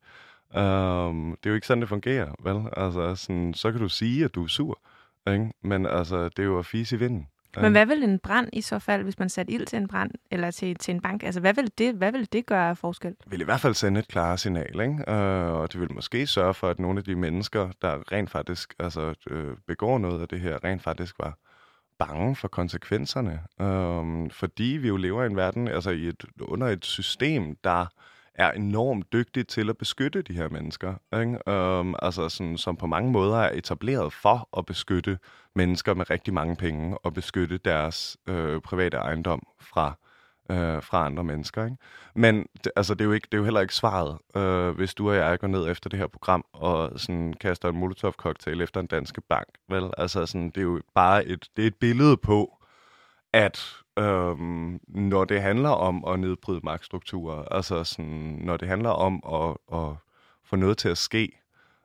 [0.55, 2.69] Um, det er jo ikke sådan, det fungerer, vel?
[2.77, 4.81] Altså, sådan, så kan du sige, at du er sur,
[5.29, 5.53] ikke?
[5.63, 7.29] men altså, det er jo at fise i vinden.
[7.61, 10.11] Men hvad vil en brand i så fald, hvis man satte ild til en brand
[10.31, 11.23] eller til, til en bank?
[11.23, 13.11] Altså, hvad vil, det, hvad vil det gøre af forskel?
[13.11, 15.05] Det vil i hvert fald sende et klart signal, ikke?
[15.09, 18.75] Uh, og det vil måske sørge for, at nogle af de mennesker, der rent faktisk
[18.79, 21.39] altså, øh, begår noget af det her, rent faktisk var
[21.99, 23.41] bange for konsekvenserne.
[23.61, 27.87] øhm, fordi vi jo lever i en verden, altså i et, under et system, der
[28.35, 30.95] er enormt dygtig til at beskytte de her mennesker.
[31.21, 31.51] Ikke?
[31.51, 35.19] Øhm, altså sådan, som på mange måder er etableret for at beskytte
[35.55, 39.95] mennesker med rigtig mange penge og beskytte deres øh, private ejendom fra
[40.51, 41.65] øh, fra andre mennesker.
[41.65, 41.77] Ikke?
[42.15, 44.95] Men det, altså, det, er jo ikke, det er jo heller ikke svaret, øh, hvis
[44.95, 48.81] du og jeg går ned efter det her program og sådan, kaster en Molotov-cocktail efter
[48.81, 49.49] en danske bank.
[49.69, 49.91] Vel?
[49.99, 52.59] Altså, sådan, det er jo bare et, det er et billede på,
[53.33, 59.23] at øhm, når det handler om at nedbryde magtstrukturer, altså sådan, når det handler om
[59.33, 59.95] at, at
[60.45, 61.41] få noget til at ske,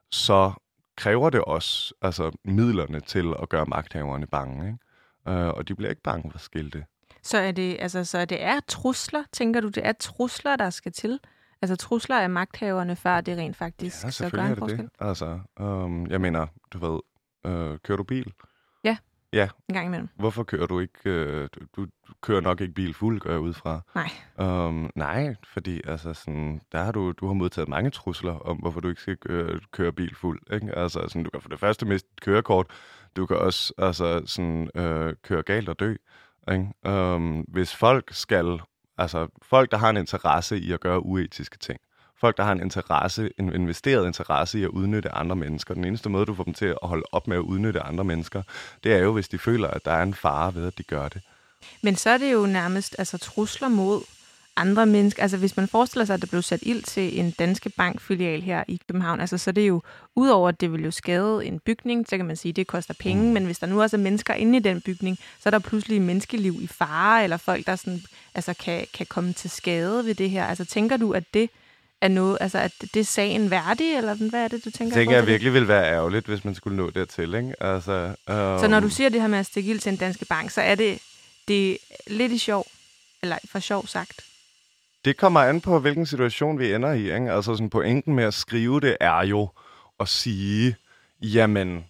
[0.09, 0.51] så
[0.95, 4.67] kræver det også altså, midlerne til at gøre magthaverne bange.
[4.67, 5.39] Ikke?
[5.39, 6.85] Øh, og de bliver ikke bange for skilte.
[7.23, 9.67] Så er det, altså, så det er trusler, tænker du?
[9.67, 11.19] Det er trusler, der skal til?
[11.61, 14.79] Altså trusler af magthaverne, før det rent faktisk ja, så gør en forskel?
[14.79, 14.89] Det.
[14.99, 16.99] Altså, um, jeg mener, du ved,
[17.45, 18.33] øh, kører du bil?
[18.83, 18.97] Ja.
[19.33, 19.47] Ja.
[19.69, 20.09] En gang imellem.
[20.15, 20.99] Hvorfor kører du ikke...
[21.05, 23.81] Øh, du, du kører nok ikke bil fuld, går jeg ud fra.
[23.95, 24.09] Nej.
[24.67, 28.79] Um, nej, fordi altså, sådan, der har du, du har modtaget mange trusler om, hvorfor
[28.79, 30.41] du ikke skal køre, køre bil fuld.
[30.53, 30.77] Ikke?
[30.77, 32.67] Altså, sådan, du kan for det første miste kørekort.
[33.15, 35.95] Du kan også altså, sådan, øh, køre galt og dø.
[36.51, 36.67] Ikke?
[36.85, 38.61] Øhm, hvis folk skal...
[38.97, 41.79] Altså, folk, der har en interesse i at gøre uetiske ting,
[42.19, 45.73] folk, der har en interesse, en investeret interesse i at udnytte andre mennesker.
[45.73, 48.43] Den eneste måde, du får dem til at holde op med at udnytte andre mennesker,
[48.83, 51.09] det er jo, hvis de føler, at der er en fare ved, at de gør
[51.09, 51.21] det.
[51.81, 54.01] Men så er det jo nærmest altså, trusler mod
[54.55, 55.21] andre mennesker.
[55.21, 58.63] Altså hvis man forestiller sig, at der blev sat ild til en danske bankfilial her
[58.67, 59.81] i København, altså så er det jo,
[60.15, 62.93] udover at det vil jo skade en bygning, så kan man sige, at det koster
[62.99, 63.33] penge, mm.
[63.33, 66.01] men hvis der nu også er mennesker inde i den bygning, så er der pludselig
[66.01, 68.01] menneskeliv i fare, eller folk, der sådan,
[68.35, 70.45] altså kan, kan komme til skade ved det her.
[70.45, 71.49] Altså tænker du, at det
[72.01, 74.95] er noget, altså at det er sagen værdig, eller hvad er det, du tænker?
[74.95, 77.63] Det tænker jeg virkelig vil være ærgerligt, hvis man skulle nå dertil, ikke?
[77.63, 78.59] Altså, um...
[78.59, 80.61] Så når du siger det her med at stikke ild til en danske bank, så
[80.61, 80.99] er det,
[81.47, 82.65] det er lidt i sjov,
[83.21, 84.25] eller for sjov sagt?
[85.05, 87.03] Det kommer an på, hvilken situation vi ender i.
[87.03, 87.31] Ikke?
[87.31, 89.49] Altså sådan pointen med at skrive det er jo
[89.99, 90.75] at sige,
[91.21, 91.85] jamen,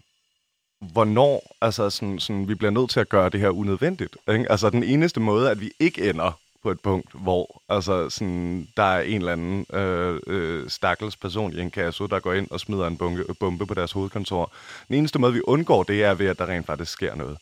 [0.79, 4.17] hvornår, altså sådan, sådan, vi bliver nødt til at gøre det her unødvendigt.
[4.29, 4.51] Ikke?
[4.51, 6.31] Altså den eneste måde, at vi ikke ender
[6.63, 11.53] på et punkt, hvor altså, sådan, der er en eller anden øh, øh, stakkels person
[11.53, 14.51] i en kasse, der går ind og smider en bunke, bombe på deres hovedkontor.
[14.87, 17.37] Den eneste måde, vi undgår det, er ved, at der rent faktisk sker noget.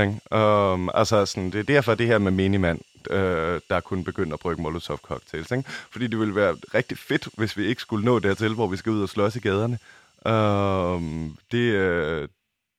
[0.00, 0.36] Ikke?
[0.36, 4.40] Um, altså, sådan, det er derfor det her med minimand, øh, der kunne begynde at
[4.40, 5.50] brygge molotov cocktails.
[5.50, 5.64] Ikke?
[5.90, 8.92] Fordi det ville være rigtig fedt, hvis vi ikke skulle nå dertil, hvor vi skal
[8.92, 9.78] ud og slås i gaderne.
[10.26, 12.28] Um, det, øh,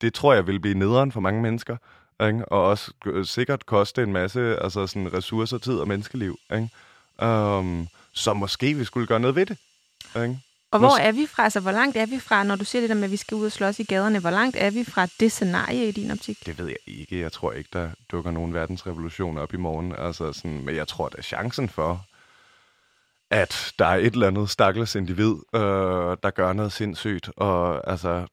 [0.02, 1.78] det tror jeg vil blive nederen for mange mennesker.
[2.21, 2.45] Ikke?
[2.45, 2.91] Og også
[3.23, 6.39] sikkert koste en masse altså sådan ressourcer, tid og menneskeliv.
[6.54, 6.69] Ikke?
[7.28, 9.58] Um, så måske vi skulle gøre noget ved det.
[10.15, 10.39] Ikke?
[10.73, 11.43] Og hvor er vi fra?
[11.43, 13.36] Altså, hvor langt er vi fra, når du siger det der med, at vi skal
[13.36, 14.19] ud og slås i gaderne?
[14.19, 16.45] Hvor langt er vi fra det scenarie i din optik?
[16.45, 17.19] Det ved jeg ikke.
[17.19, 19.95] Jeg tror ikke, der dukker nogen verdensrevolution op i morgen.
[19.97, 22.05] Altså, sådan, men jeg tror, der er chancen for,
[23.31, 25.62] at der er et eller andet stakkels individ, øh,
[26.23, 28.27] der gør noget sindssygt, og altså,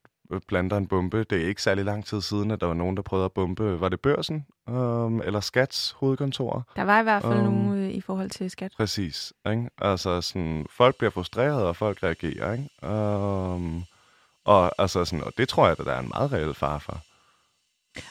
[0.49, 1.25] planter en bombe.
[1.25, 3.81] Det er ikke særlig lang tid siden, at der var nogen, der prøvede at bombe.
[3.81, 6.69] Var det børsen um, eller Skats hovedkontor?
[6.77, 8.73] Der var i hvert fald um, nogen øh, i forhold til Skat.
[8.77, 9.33] Præcis.
[9.51, 9.71] Ikke?
[9.79, 12.53] Altså, sådan, folk bliver frustreret, og folk reagerer.
[12.53, 12.95] Ikke?
[12.95, 13.85] Um,
[14.45, 17.01] og, altså, sådan, og det tror jeg, at der er en meget reel far for.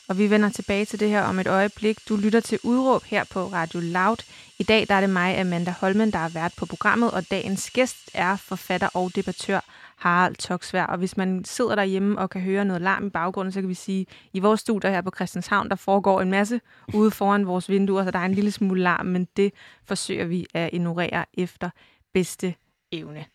[0.09, 1.97] Og vi vender tilbage til det her om et øjeblik.
[2.09, 4.17] Du lytter til Udråb her på Radio Loud.
[4.59, 7.71] I dag der er det mig, Amanda Holmen, der er vært på programmet, og dagens
[7.71, 9.59] gæst er forfatter og debattør
[9.99, 10.85] Harald Toksvær.
[10.85, 13.73] Og hvis man sidder derhjemme og kan høre noget larm i baggrunden, så kan vi
[13.73, 16.61] sige, at i vores studier her på Christianshavn, der foregår en masse
[16.93, 19.53] ude foran vores vinduer, så der er en lille smule larm, men det
[19.85, 21.69] forsøger vi at ignorere efter
[22.13, 22.55] bedste
[22.91, 23.25] evne.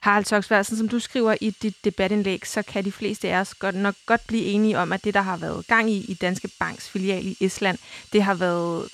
[0.00, 3.74] Harald Toksvær, som du skriver i dit debatindlæg, så kan de fleste af os godt,
[3.74, 6.90] nok godt blive enige om, at det, der har været gang i i Danske Banks
[6.90, 7.78] filial i Estland,
[8.12, 8.88] det har været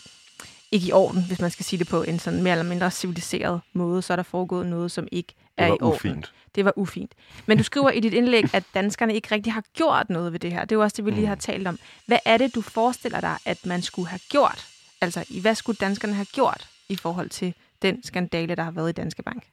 [0.75, 3.61] ikke i orden, hvis man skal sige det på en sådan mere eller mindre civiliseret
[3.73, 5.87] måde, så er der foregået noget, som ikke er i orden.
[5.89, 6.33] ufint.
[6.55, 7.15] Det var ufint.
[7.47, 10.53] Men du skriver i dit indlæg, at danskerne ikke rigtig har gjort noget ved det
[10.53, 10.61] her.
[10.61, 11.79] Det er jo også det, vi lige har talt om.
[12.07, 14.67] Hvad er det, du forestiller dig, at man skulle have gjort?
[15.01, 18.93] Altså, hvad skulle danskerne have gjort i forhold til den skandale, der har været i
[18.93, 19.45] Danske Bank?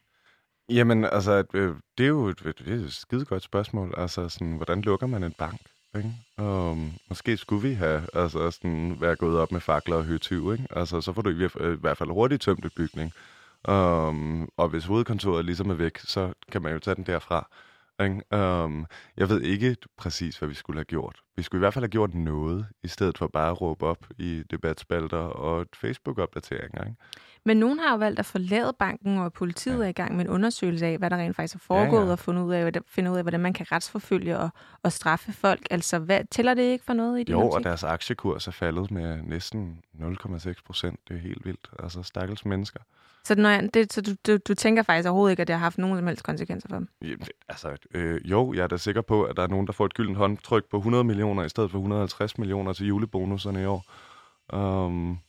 [0.69, 3.93] Jamen, altså, øh, det er jo et, det er et skide godt spørgsmål.
[3.97, 5.61] Altså, sådan, hvordan lukker man en bank?
[5.95, 6.13] Ikke?
[6.37, 10.67] Um, måske skulle vi have altså, sådan, være gået op med fakler og høtyv, ikke?
[10.69, 13.13] Altså, så får du i, øh, i hvert fald hurtigt tømt et bygning.
[13.67, 17.49] Um, og hvis hovedkontoret ligesom er væk, så kan man jo tage den derfra.
[18.03, 18.35] Ikke?
[18.63, 18.85] Um,
[19.17, 21.19] jeg ved ikke præcis, hvad vi skulle have gjort.
[21.35, 24.05] Vi skulle i hvert fald have gjort noget, i stedet for bare at råbe op
[24.17, 26.83] i debatspalter og Facebook-opdateringer.
[26.83, 26.97] Ikke?
[27.45, 29.83] Men nogen har jo valgt at forlade banken, og politiet ja.
[29.83, 32.11] er i gang med en undersøgelse af, hvad der rent faktisk er foregået, ja, ja.
[32.11, 34.49] og finde ud, af, finde ud af, hvordan man kan retsforfølge og,
[34.83, 35.67] og straffe folk.
[35.71, 38.91] Altså, hvad, tæller det ikke for noget i din Jo, og deres aktiekurs er faldet
[38.91, 40.99] med næsten 0,6 procent.
[41.07, 41.69] Det er helt vildt.
[41.79, 42.79] Altså, stakkels mennesker.
[43.23, 45.59] Så, når jeg, det, så du, du, du tænker faktisk overhovedet ikke, at det har
[45.59, 46.87] haft nogen som helst konsekvenser for dem?
[47.01, 47.15] Ja,
[47.49, 49.93] altså, øh, jo, jeg er da sikker på, at der er nogen, der får et
[49.93, 53.85] gyldent håndtryk på 100 millioner i stedet for 150 millioner til julebonuserne i år.
[54.53, 55.19] Um,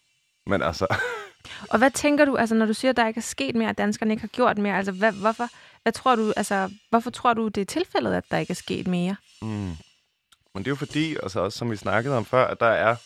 [0.47, 0.87] men altså...
[1.71, 3.79] Og hvad tænker du, altså når du siger, at der ikke er sket mere, at
[3.79, 5.49] danskerne ikke har gjort mere, altså hvad, hvorfor,
[5.83, 8.87] hvad tror du, altså, hvorfor tror du, det er tilfældet, at der ikke er sket
[8.87, 9.17] mere?
[9.43, 9.77] Mm.
[10.55, 12.97] Men det er jo fordi, altså også som vi snakkede om før, at der er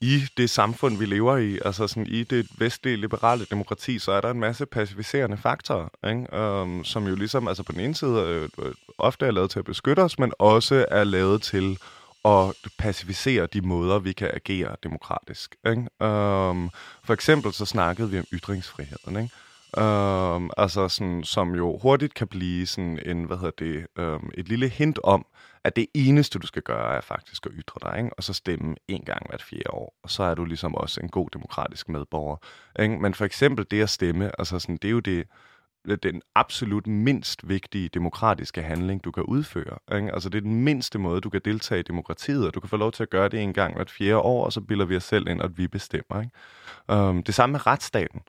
[0.00, 4.20] i det samfund, vi lever i, altså sådan i det vestlige liberale demokrati, så er
[4.20, 6.32] der en masse pacificerende faktorer, ikke?
[6.40, 9.64] Um, som jo ligesom, altså på den ene side, øh, ofte er lavet til at
[9.64, 11.78] beskytte os, men også er lavet til
[12.26, 15.56] at pacificere de måder, vi kan agere demokratisk.
[15.66, 15.80] Ikke?
[15.80, 16.70] Um,
[17.04, 19.34] for eksempel så snakkede vi om ytringsfriheden, ikke?
[19.78, 24.48] Um, altså sådan, som jo hurtigt kan blive sådan en, hvad hedder det, um, et
[24.48, 25.26] lille hint om,
[25.64, 28.10] at det eneste, du skal gøre, er faktisk at ytre dig, ikke?
[28.16, 29.94] og så stemme en gang hvert fjerde år.
[30.02, 32.36] Og så er du ligesom også en god demokratisk medborger.
[32.80, 32.98] Ikke?
[32.98, 35.26] Men for eksempel det at stemme, altså sådan, det er jo det,
[35.94, 39.96] den absolut mindst vigtige demokratiske handling, du kan udføre.
[39.96, 40.12] Ikke?
[40.12, 42.76] Altså det er den mindste måde, du kan deltage i demokratiet, og du kan få
[42.76, 45.04] lov til at gøre det en gang hvert fjerde år, og så bilder vi os
[45.04, 46.20] selv ind, at vi bestemmer.
[46.20, 47.02] Ikke?
[47.08, 48.20] Um, det samme med retsstaten.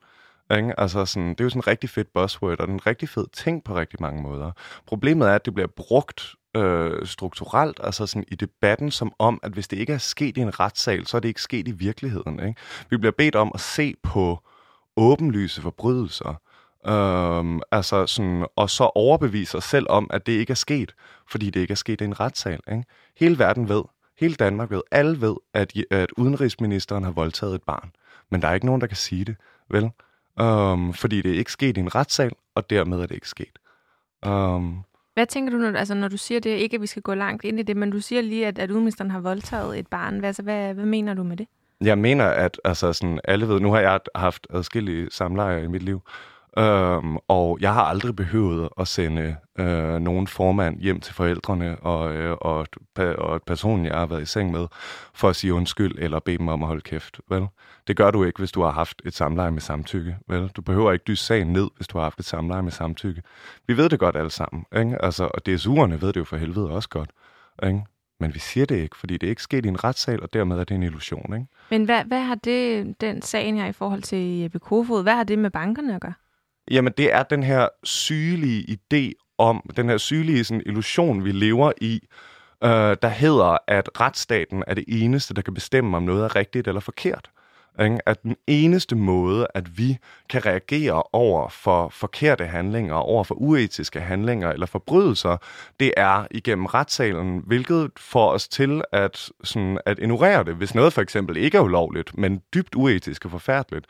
[0.56, 0.80] Ikke?
[0.80, 3.64] Altså sådan, det er jo sådan en rigtig fed buzzword, og en rigtig fed ting
[3.64, 4.52] på rigtig mange måder.
[4.86, 9.52] Problemet er, at det bliver brugt øh, strukturelt, altså sådan i debatten, som om, at
[9.52, 12.40] hvis det ikke er sket i en retssal, så er det ikke sket i virkeligheden.
[12.40, 12.60] Ikke?
[12.90, 14.38] Vi bliver bedt om at se på
[14.96, 16.40] åbenlyse forbrydelser,
[16.88, 20.94] Øhm, altså sådan, og så overbevise os selv om, at det ikke er sket,
[21.30, 22.60] fordi det ikke er sket i en retssal.
[22.70, 22.84] Ikke?
[23.16, 23.82] Hele verden ved,
[24.18, 27.90] hele Danmark ved, alle ved, at, at udenrigsministeren har voldtaget et barn.
[28.30, 29.36] Men der er ikke nogen, der kan sige det,
[29.70, 29.90] vel?
[30.40, 33.58] Øhm, fordi det er ikke sket i en retssal, og dermed er det ikke sket.
[34.26, 34.76] Øhm,
[35.14, 37.44] hvad tænker du, når, altså, når du siger det, ikke at vi skal gå langt
[37.44, 40.18] ind i det, men du siger lige, at, at udenrigsministeren har voldtaget et barn.
[40.18, 41.46] Hvad, altså, hvad, hvad mener du med det?
[41.80, 45.82] Jeg mener, at altså, sådan, alle ved, nu har jeg haft adskillige samlejer i mit
[45.82, 46.02] liv,
[46.58, 52.14] Øhm, og jeg har aldrig behøvet at sende øh, nogen formand hjem til forældrene og,
[52.14, 52.66] øh, og,
[53.18, 54.66] og personen, jeg har været i seng med,
[55.14, 57.20] for at sige undskyld eller bede dem om at holde kæft.
[57.30, 57.46] Vel?
[57.86, 60.16] Det gør du ikke, hvis du har haft et samleje med samtykke.
[60.28, 60.48] Vel?
[60.48, 63.22] Du behøver ikke dyse sagen ned, hvis du har haft et samleje med samtykke.
[63.66, 64.64] Vi ved det godt alle sammen.
[64.76, 65.04] Ikke?
[65.04, 67.10] Altså, og DSU'erne ved det jo for helvede også godt.
[67.66, 67.82] Ikke?
[68.20, 70.58] Men vi siger det ikke, fordi det er ikke sket i en retssal, og dermed
[70.58, 71.34] er det en illusion.
[71.34, 71.46] Ikke?
[71.70, 75.24] Men hvad, hvad har det, den sagen her i forhold til Jeppe Kofod, hvad har
[75.24, 76.14] det med bankerne at gøre?
[76.70, 81.72] Jamen, det er den her sygelige idé om, den her sygelige sådan, illusion, vi lever
[81.80, 82.00] i,
[82.64, 86.68] øh, der hedder, at retsstaten er det eneste, der kan bestemme, om noget er rigtigt
[86.68, 87.30] eller forkert.
[87.80, 87.98] Ikke?
[88.06, 94.00] At den eneste måde, at vi kan reagere over for forkerte handlinger, over for uetiske
[94.00, 95.36] handlinger eller forbrydelser,
[95.80, 100.54] det er igennem retssalen, hvilket får os til at, sådan, at ignorere det.
[100.54, 103.86] Hvis noget for eksempel ikke er ulovligt, men dybt uetisk og forfærdeligt,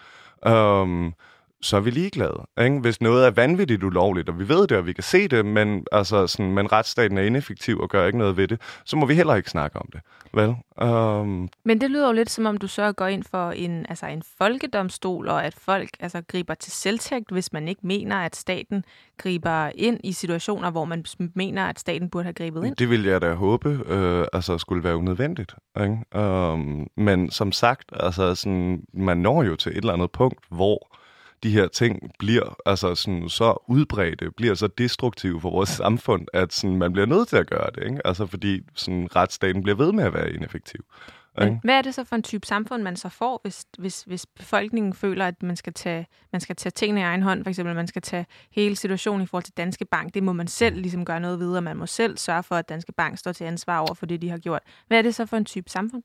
[0.46, 1.12] øhm,
[1.60, 2.46] så er vi ligeglade.
[2.60, 2.78] Ikke?
[2.78, 5.84] Hvis noget er vanvittigt ulovligt, og vi ved det, og vi kan se det, men,
[5.92, 9.14] altså, sådan, men retsstaten er ineffektiv og gør ikke noget ved det, så må vi
[9.14, 10.00] heller ikke snakke om det.
[10.34, 10.54] Vel?
[10.88, 11.48] Um...
[11.64, 14.22] Men det lyder jo lidt som om, du så går ind for en, altså en
[14.38, 18.84] folkedomstol, og at folk altså, griber til selvtægt, hvis man ikke mener, at staten
[19.18, 22.76] griber ind i situationer, hvor man mener, at staten burde have grebet ind.
[22.76, 25.54] Det vil jeg da håbe, øh, altså skulle være unødvendigt.
[25.80, 26.18] Ikke?
[26.24, 30.98] Um, men som sagt, altså, sådan, man når jo til et eller andet punkt, hvor
[31.42, 36.52] de her ting bliver altså sådan, så udbredte, bliver så destruktive for vores samfund, at
[36.52, 37.82] sådan, man bliver nødt til at gøre det.
[37.82, 38.06] Ikke?
[38.06, 40.84] Altså fordi sådan, retsstaten bliver ved med at være ineffektiv.
[41.38, 44.26] Men hvad er det så for en type samfund, man så får, hvis, hvis, hvis
[44.26, 47.44] befolkningen føler, at man skal, tage, man skal tage tingene i egen hånd?
[47.44, 50.14] For eksempel, man skal tage hele situationen i forhold til Danske Bank.
[50.14, 52.68] Det må man selv ligesom gøre noget ved, og man må selv sørge for, at
[52.68, 54.62] Danske Bank står til ansvar over for det, de har gjort.
[54.86, 56.02] Hvad er det så for en type samfund?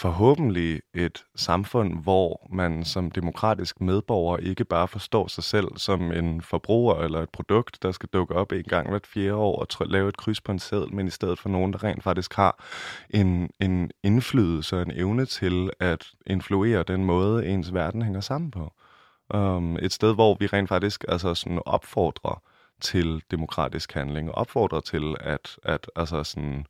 [0.00, 6.42] Forhåbentlig et samfund, hvor man som demokratisk medborger ikke bare forstår sig selv som en
[6.42, 10.08] forbruger eller et produkt, der skal dukke op en gang hvert fjerde år og lave
[10.08, 12.64] et kryds på en seddel, men i stedet for nogen, der rent faktisk har
[13.10, 18.50] en, en indflydelse og en evne til at influere den måde, ens verden hænger sammen
[18.50, 18.72] på.
[19.34, 22.42] Um, et sted, hvor vi rent faktisk altså sådan opfordrer
[22.80, 26.66] til demokratisk handling, og opfordrer til at, at altså sådan,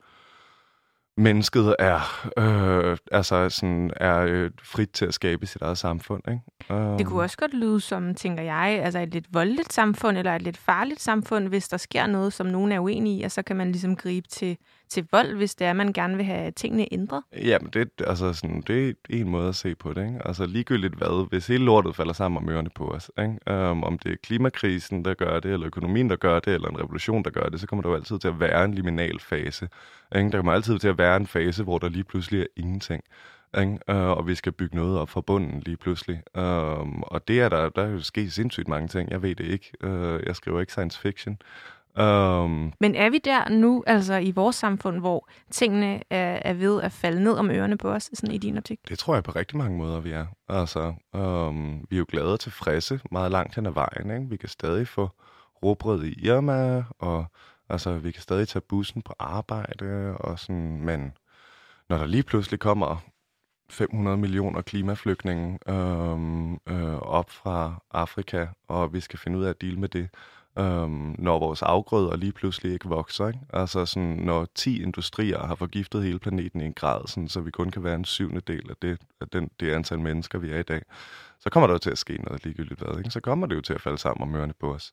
[1.17, 6.23] mennesket er, øh, altså sådan, er øh, frit til at skabe sit eget samfund.
[6.29, 6.83] Ikke?
[6.91, 6.99] Um.
[6.99, 10.43] Det kunne også godt lyde som, tænker jeg, altså et lidt voldeligt samfund, eller et
[10.43, 13.57] lidt farligt samfund, hvis der sker noget, som nogen er uenige i, og så kan
[13.57, 14.57] man ligesom gribe til,
[14.91, 17.23] til vold, hvis det er, man gerne vil have tingene ændret.
[17.37, 20.07] Jamen, det, altså sådan, det er en måde at se på det.
[20.07, 20.27] Ikke?
[20.27, 23.71] Altså ligegyldigt hvad, hvis hele lortet falder sammen om ørerne på os, ikke?
[23.71, 26.79] Um, om det er klimakrisen, der gør det, eller økonomien, der gør det, eller en
[26.79, 29.69] revolution, der gør det, så kommer der jo altid til at være en liminal fase.
[30.17, 30.31] Ikke?
[30.31, 33.03] Der kommer altid til at være en fase, hvor der lige pludselig er ingenting.
[33.59, 33.79] Ikke?
[33.89, 36.23] Uh, og vi skal bygge noget op fra bunden lige pludselig.
[36.39, 39.11] Um, og det er der, der er jo sket sindssygt mange ting.
[39.11, 39.73] Jeg ved det ikke.
[39.85, 41.39] Uh, jeg skriver ikke science fiction.
[41.99, 46.83] Um, Men er vi der nu, altså i vores samfund, hvor tingene er, er ved
[46.83, 48.89] at falde ned om ørerne på os, sådan i din optik?
[48.89, 50.27] Det tror jeg på rigtig mange måder, vi er.
[50.49, 54.11] Altså, um, vi er jo glade og tilfredse meget langt hen ad vejen.
[54.11, 54.31] Ikke?
[54.31, 55.09] Vi kan stadig få
[55.63, 57.25] råbrød i Irma, og
[57.69, 61.13] altså, vi kan stadig tage bussen på arbejde, og sådan, men
[61.89, 62.97] når der lige pludselig kommer
[63.71, 69.61] 500 millioner klimaflygtninge øhm, øh, op fra Afrika, og vi skal finde ud af at
[69.61, 70.09] deal med det,
[70.61, 73.27] øhm, når vores afgrøder lige pludselig ikke vokser.
[73.27, 73.41] Ikke?
[73.53, 77.51] Altså sådan, når 10 industrier har forgiftet hele planeten i en grad, sådan, så vi
[77.51, 80.59] kun kan være en syvende del af det, af den, det antal mennesker, vi er
[80.59, 80.83] i dag,
[81.41, 82.99] så kommer der jo til at ske noget ligegyldigt hvad.
[82.99, 83.11] Ikke?
[83.11, 84.93] Så kommer det jo til at falde sammen om ørerne på os.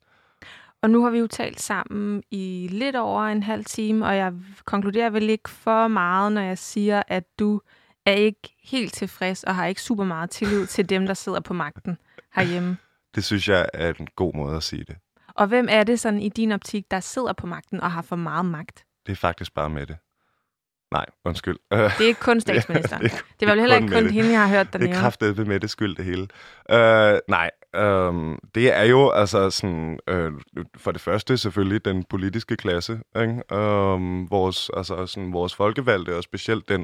[0.81, 4.33] Og nu har vi jo talt sammen i lidt over en halv time, og jeg
[4.65, 7.61] konkluderer vel ikke for meget, når jeg siger, at du
[8.05, 11.53] er ikke helt tilfreds og har ikke super meget tillid til dem, der sidder på
[11.53, 11.97] magten
[12.35, 12.77] herhjemme.
[13.15, 14.95] Det synes jeg er en god måde at sige det.
[15.37, 18.15] Og hvem er det sådan i din optik, der sidder på magten og har for
[18.15, 18.85] meget magt?
[19.05, 19.97] Det er faktisk bare med det.
[20.91, 21.57] Nej, undskyld.
[21.71, 23.03] Det er ikke kun statsministeren.
[23.03, 24.99] det, er, det var vel heller ikke kun hende, jeg har hørt der Det er
[24.99, 26.27] kraftet med det skyld, det hele.
[26.71, 30.31] Uh, nej, um, det er jo altså sådan, uh,
[30.77, 32.99] for det første selvfølgelig den politiske klasse.
[33.21, 33.55] Ikke?
[33.55, 36.81] Um, vores, altså sådan, vores folkevalgte, og specielt den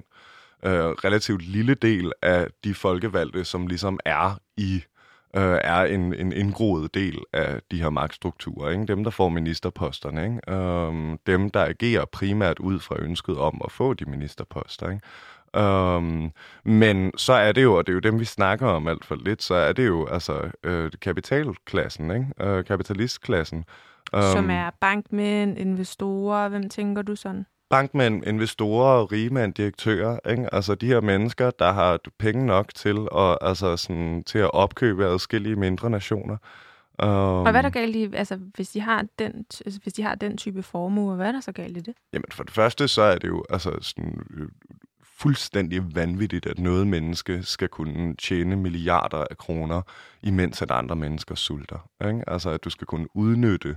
[0.66, 4.84] uh, relativt lille del af de folkevalgte, som ligesom er i
[5.36, 8.70] øh, er en, en indgroet del af de her magtstrukturer.
[8.70, 8.86] Ikke?
[8.86, 10.24] Dem, der får ministerposterne.
[10.26, 10.52] Ikke?
[10.52, 14.90] Øh, dem, der agerer primært ud fra ønsket om at få de ministerposter.
[14.90, 15.02] Ikke?
[15.58, 16.32] Um,
[16.64, 19.16] men så er det jo, og det er jo dem, vi snakker om alt for
[19.16, 22.58] lidt, så er det jo altså øh, kapitalklassen, ikke?
[22.58, 23.66] Uh, kapitalistklassen.
[24.14, 27.46] Um, Som er bankmænd, investorer, hvem tænker du sådan?
[27.74, 30.54] Bankmænd, investorer, rigmænd, direktører, ikke?
[30.54, 35.06] altså de her mennesker, der har penge nok til at, altså sådan, til at opkøbe
[35.06, 36.38] adskillige mindre nationer.
[37.04, 40.04] Um, og hvad er der galt i, altså hvis de har den, altså, hvis de
[40.04, 41.94] har den type formue, hvad er der så galt i det?
[42.14, 44.48] Jamen for det første, så er det jo altså sådan, øh,
[45.04, 49.82] fuldstændig vanvittigt, at noget menneske skal kunne tjene milliarder af kroner,
[50.24, 51.90] imens at andre mennesker sulter.
[52.08, 52.30] Ikke?
[52.30, 53.76] Altså at du skal kunne udnytte øh,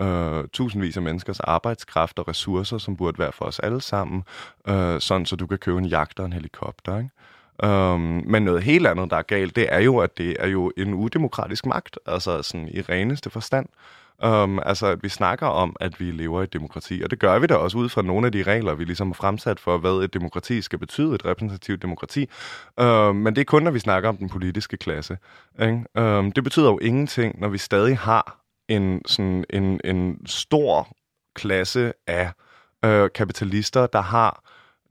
[0.00, 4.24] øh, tusindvis af menneskers arbejdskraft og ressourcer, som burde være for os alle sammen,
[4.68, 6.98] øh, sådan så du kan købe en jagt og en helikopter.
[6.98, 7.10] Ikke?
[7.64, 10.72] Um, men noget helt andet, der er galt, det er jo, at det er jo
[10.76, 13.66] en udemokratisk magt, altså sådan i reneste forstand.
[14.24, 17.38] Um, altså, at vi snakker om, at vi lever i et demokrati, og det gør
[17.38, 20.04] vi da også ud fra nogle af de regler, vi ligesom har fremsat for, hvad
[20.04, 22.28] et demokrati skal betyde, et repræsentativt demokrati.
[22.76, 25.18] Um, men det er kun, når vi snakker om den politiske klasse.
[25.62, 26.00] Ikke?
[26.18, 30.88] Um, det betyder jo ingenting, når vi stadig har en, sådan en, en stor
[31.34, 32.30] klasse af
[32.84, 34.42] øh, kapitalister, der har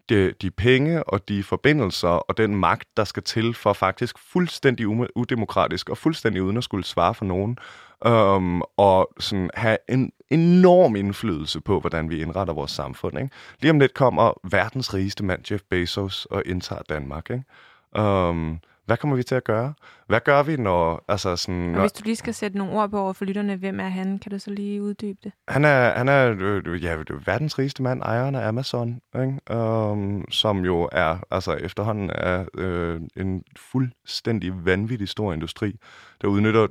[0.09, 4.87] de, de penge og de forbindelser og den magt, der skal til for faktisk fuldstændig
[5.15, 7.57] udemokratisk og fuldstændig uden at skulle svare for nogen,
[8.05, 13.17] um, og sådan have en enorm indflydelse på, hvordan vi indretter vores samfund.
[13.17, 13.29] Ikke?
[13.59, 17.29] Lige om lidt kommer verdens rigeste mand, Jeff Bezos, og indtager Danmark.
[17.29, 18.01] Ikke?
[18.03, 19.73] Um, hvad kommer vi til at gøre?
[20.07, 21.05] Hvad gør vi, når...
[21.07, 21.75] Altså sådan, når...
[21.75, 24.19] Og hvis du lige skal sætte nogle ord på over for lytterne, hvem er han?
[24.19, 25.31] Kan du så lige uddybe det?
[25.47, 29.57] Han er, han er øh, ja, verdens rigeste mand, ejeren af Amazon, ikke?
[29.57, 35.79] Um, som jo er altså efterhånden er øh, en fuldstændig vanvittig stor industri,
[36.21, 36.67] der udnytter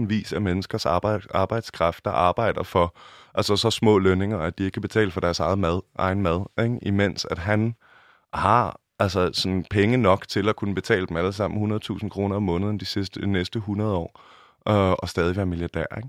[0.00, 2.96] 100.000 vis af menneskers arbejde, arbejdskraft, der arbejder for
[3.34, 6.64] altså så små lønninger, at de ikke kan betale for deres eget mad, egen mad,
[6.64, 6.78] ikke?
[6.82, 7.74] imens at han
[8.32, 12.42] har altså sådan penge nok til at kunne betale dem alle sammen 100.000 kroner om
[12.42, 14.20] måneden de sidste, næste 100 år,
[14.68, 16.08] øh, og stadig være milliardær, ikke?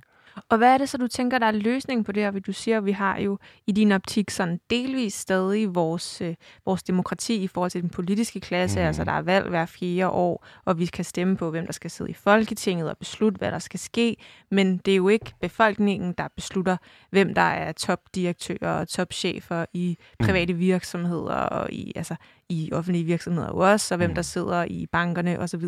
[0.49, 2.31] Og hvad er det så, du tænker, der er løsningen på det her?
[2.31, 6.83] Du siger, at vi har jo i din optik sådan delvis stadig vores, øh, vores
[6.83, 8.79] demokrati i forhold til den politiske klasse.
[8.79, 8.85] Mm.
[8.85, 11.91] Altså, der er valg hver fire år, og vi kan stemme på, hvem der skal
[11.91, 14.15] sidde i Folketinget og beslutte, hvad der skal ske.
[14.51, 16.77] Men det er jo ikke befolkningen, der beslutter,
[17.09, 20.25] hvem der er topdirektører og topchefer i mm.
[20.25, 22.15] private virksomheder og i, altså,
[22.49, 24.15] i offentlige virksomheder også, og hvem mm.
[24.15, 25.63] der sidder i bankerne osv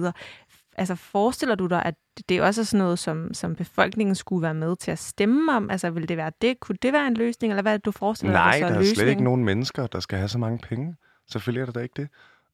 [0.76, 1.96] altså forestiller du dig, at
[2.30, 5.70] det også er sådan noget, som, som befolkningen skulle være med til at stemme om?
[5.70, 6.60] Altså vil det være det?
[6.60, 8.60] Kunne det være en løsning, eller hvad er det, du forestiller Nej, dig?
[8.60, 8.98] Nej, der er løsning?
[8.98, 10.96] slet ikke nogen mennesker, der skal have så mange penge.
[11.32, 12.08] Selvfølgelig er det da ikke det.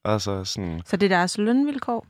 [0.04, 0.82] Altså, sådan...
[0.84, 2.06] Så det er deres lønvilkår?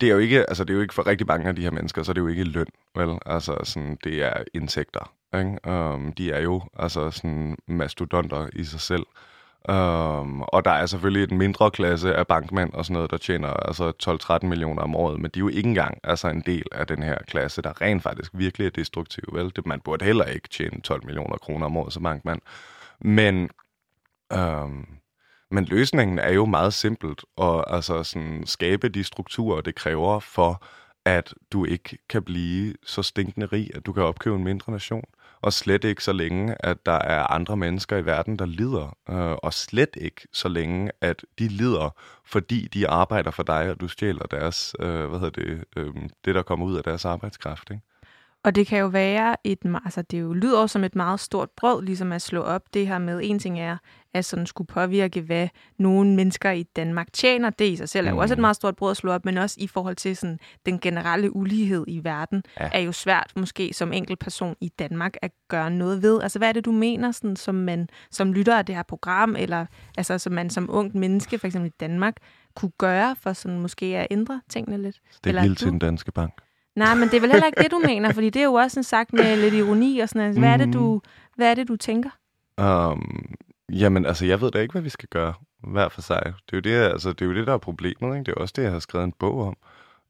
[0.00, 1.70] Det er jo ikke, altså det er jo ikke for rigtig mange af de her
[1.70, 3.18] mennesker, så det er jo ikke løn, vel?
[3.26, 5.68] Altså sådan, det er indtægter, ikke?
[5.68, 9.02] Um, de er jo altså sådan mastodonter i sig selv.
[9.68, 13.48] Um, og der er selvfølgelig en mindre klasse af bankmænd og sådan noget, der tjener
[13.48, 13.92] altså
[14.42, 17.02] 12-13 millioner om året, men de er jo ikke engang altså en del af den
[17.02, 19.24] her klasse, der rent faktisk virkelig er destruktiv.
[19.32, 19.52] Vel?
[19.56, 22.40] Det, man burde heller ikke tjene 12 millioner kroner om året som bankmand.
[23.00, 23.50] Men,
[24.34, 24.86] um,
[25.50, 30.62] men løsningen er jo meget simpelt, og altså sådan skabe de strukturer, det kræver for,
[31.04, 35.04] at du ikke kan blive så stinkende rig, at du kan opkøbe en mindre nation
[35.44, 39.36] og slet ikke så længe, at der er andre mennesker i verden, der lider, øh,
[39.42, 43.88] og slet ikke så længe, at de lider, fordi de arbejder for dig, og du
[43.88, 47.82] stjæler deres, øh, hvad hedder det, øh, det der kommer ud af deres arbejdskraft, ikke?
[48.44, 51.82] Og det kan jo være et, altså det jo lyder som et meget stort brød,
[51.82, 53.76] ligesom at slå op det her med, en ting er,
[54.14, 55.48] at sådan skulle påvirke, hvad
[55.78, 57.50] nogle mennesker i Danmark tjener.
[57.50, 58.40] Det i sig selv er jo også et mm.
[58.40, 61.84] meget stort brød at slå op, men også i forhold til sådan, den generelle ulighed
[61.88, 62.68] i verden, ja.
[62.72, 66.22] er jo svært måske som enkelt person i Danmark at gøre noget ved.
[66.22, 69.36] Altså hvad er det, du mener, sådan, som man som lytter af det her program,
[69.38, 69.66] eller
[69.98, 72.16] altså, som man som ungt menneske, for eksempel i Danmark,
[72.56, 75.00] kunne gøre for sådan måske at ændre tingene lidt?
[75.10, 76.32] Det er eller vildt til den danske bank.
[76.76, 78.80] Nej, men det er vel heller ikke det, du mener, fordi det er jo også
[78.80, 80.38] en sagt med lidt ironi og sådan noget.
[80.38, 81.00] Hvad er det, du, mm.
[81.36, 82.10] hvad er det, du tænker?
[82.60, 83.34] Um,
[83.72, 86.22] jamen, altså, jeg ved da ikke, hvad vi skal gøre hver for sig.
[86.50, 88.16] Det er jo det, altså, det, er jo det der er problemet.
[88.18, 88.24] Ikke?
[88.24, 89.56] Det er også det, jeg har skrevet en bog om.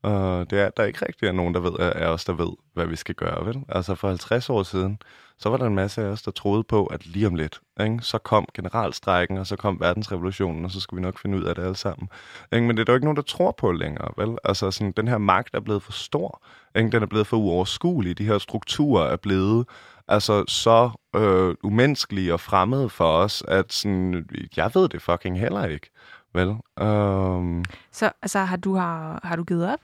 [0.02, 2.86] Og det er, der er ikke rigtig nogen, der ved, af os, der ved, hvad
[2.86, 3.46] vi skal gøre.
[3.46, 3.62] Vel?
[3.68, 4.98] Altså for 50 år siden,
[5.38, 7.98] så var der en masse af os, der troede på, at lige om lidt, ikke?
[8.02, 11.54] så kom generalstrækken, og så kom verdensrevolutionen, og så skulle vi nok finde ud af
[11.54, 12.08] det alle sammen.
[12.52, 12.66] Ikke?
[12.66, 14.08] Men det er der ikke nogen, der tror på længere.
[14.16, 14.38] Vel?
[14.44, 16.42] Altså sådan, den her magt er blevet for stor.
[16.76, 16.90] Ikke?
[16.90, 18.18] Den er blevet for uoverskuelig.
[18.18, 19.66] De her strukturer er blevet
[20.08, 25.64] altså så øh, umenneskelige og fremmede for os, at sådan, jeg ved det fucking heller
[25.66, 25.90] ikke.
[26.34, 26.48] Vel?
[26.86, 27.64] Um...
[27.92, 29.80] Så altså, har, du, har, har du givet op?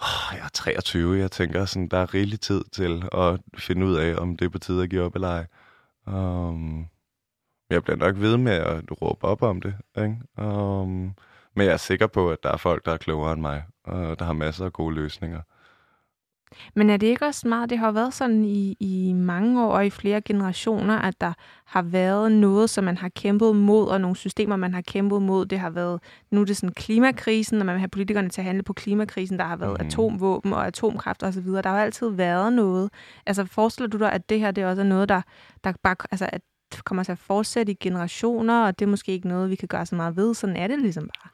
[0.00, 3.96] Oh, jeg er 23, jeg tænker, sådan, der er rigelig tid til at finde ud
[3.96, 5.46] af, om det er på tide at give op eller ej.
[6.14, 6.86] Um,
[7.70, 9.74] jeg bliver nok ved med at råbe op om det.
[9.96, 10.16] Ikke?
[10.38, 11.14] Um,
[11.54, 14.18] men jeg er sikker på, at der er folk, der er klogere end mig, og
[14.18, 15.40] der har masser af gode løsninger.
[16.74, 19.86] Men er det ikke også meget, det har været sådan i, i mange år og
[19.86, 21.32] i flere generationer, at der
[21.64, 25.46] har været noget, som man har kæmpet mod, og nogle systemer, man har kæmpet mod.
[25.46, 28.44] Det har været, nu er det sådan klimakrisen, når man vil have politikerne til at
[28.44, 29.38] handle på klimakrisen.
[29.38, 29.86] Der har været mm.
[29.86, 31.46] atomvåben og atomkraft osv.
[31.46, 32.90] Der har altid været noget.
[33.26, 35.22] Altså forestiller du dig, at det her det også er noget, der,
[35.64, 36.42] der bare, altså, at
[36.84, 39.86] kommer til at fortsætte i generationer, og det er måske ikke noget, vi kan gøre
[39.86, 40.34] så meget ved.
[40.34, 41.30] Sådan er det ligesom bare.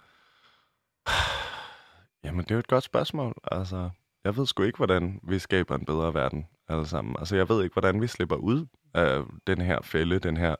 [2.25, 3.35] Jamen, det er jo et godt spørgsmål.
[3.53, 3.91] Altså,
[4.27, 7.16] jeg ved sgu ikke, hvordan vi skaber en bedre verden alle sammen.
[7.18, 10.57] Altså, jeg ved ikke, hvordan vi slipper ud af den her fælde, den her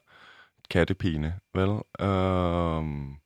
[0.71, 1.81] kattepine, vel?
[2.01, 3.17] Øhm,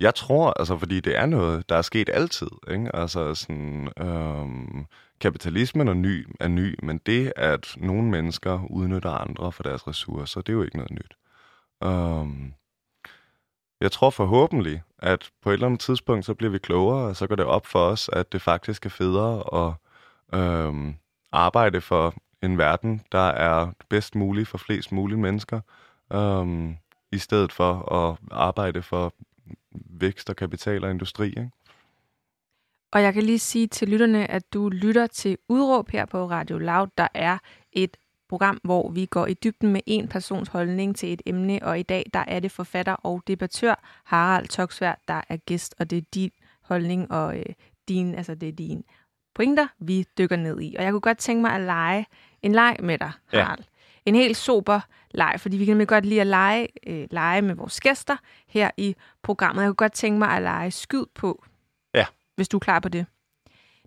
[0.00, 2.96] jeg tror, altså, fordi det er noget, der er sket altid, ikke?
[2.96, 4.86] Altså, sådan, øhm,
[5.20, 10.40] kapitalismen er ny, er ny, men det, at nogle mennesker udnytter andre for deres ressourcer,
[10.40, 11.16] det er jo ikke noget nyt.
[11.84, 12.54] Øhm,
[13.80, 17.26] jeg tror forhåbentlig, at på et eller andet tidspunkt, så bliver vi klogere, og så
[17.26, 19.74] går det op for os, at det faktisk er federe at
[20.40, 20.94] øhm,
[21.32, 25.60] arbejde for en verden, der er bedst mulig for flest mulige mennesker.
[26.12, 26.76] Øhm,
[27.12, 29.14] i stedet for at arbejde for
[29.72, 31.28] vækst og kapital og industri.
[31.28, 31.50] Ikke?
[32.92, 36.58] Og jeg kan lige sige til lytterne, at du lytter til Udråb her på Radio
[36.58, 36.86] Loud.
[36.98, 37.38] Der er
[37.72, 37.96] et
[38.28, 41.82] program, hvor vi går i dybden med en persons holdning til et emne, og i
[41.82, 46.02] dag der er det forfatter og debattør Harald Toksvær, der er gæst, og det er
[46.14, 46.30] din
[46.62, 47.44] holdning og øh,
[47.88, 48.84] din, altså det er din
[49.34, 50.74] pointer, vi dykker ned i.
[50.78, 52.06] Og jeg kunne godt tænke mig at lege
[52.42, 53.58] en leg med dig, Harald.
[53.58, 53.64] Ja.
[54.06, 57.54] En helt sober leg, fordi vi kan nemlig godt lide at lege, øh, lege med
[57.54, 58.16] vores gæster
[58.48, 59.62] her i programmet.
[59.62, 61.44] Jeg kunne godt tænke mig at lege skyd på,
[61.94, 62.06] ja.
[62.36, 63.06] hvis du er klar på det.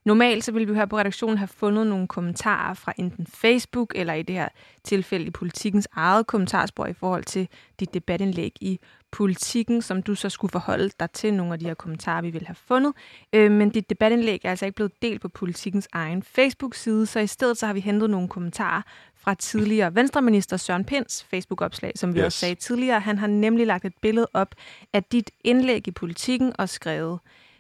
[0.06, 4.14] Normalt så ville vi her på redaktionen have fundet nogle kommentarer fra enten Facebook eller
[4.14, 4.48] i det her
[4.84, 7.48] tilfælde i politikens eget kommentarspor i forhold til
[7.80, 8.80] dit debatindlæg i
[9.12, 12.48] politikken, som du så skulle forholde dig til nogle af de her kommentarer, vi ville
[12.48, 12.94] have fundet.
[13.34, 17.28] Øh, men dit debatindlæg er altså ikke blevet delt på politikens egen Facebook-side, så i
[17.28, 18.82] stedet så har vi hentet nogle kommentarer
[19.16, 22.26] fra tidligere venstreminister Søren Pins Facebook-opslag, som vi yes.
[22.26, 23.00] også sagde tidligere.
[23.00, 24.56] Han har nemlig lagt et billede op
[24.94, 27.20] af dit indlæg i politikken og skrevet,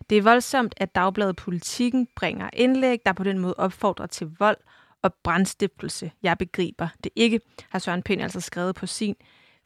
[0.10, 4.57] det er voldsomt, at Dagbladet Politikken bringer indlæg, der på den måde opfordrer til vold
[5.01, 6.12] og brandstiftelse.
[6.24, 7.39] Jeg begriber det ikke,
[7.70, 9.16] har Søren Pind altså skrevet på sin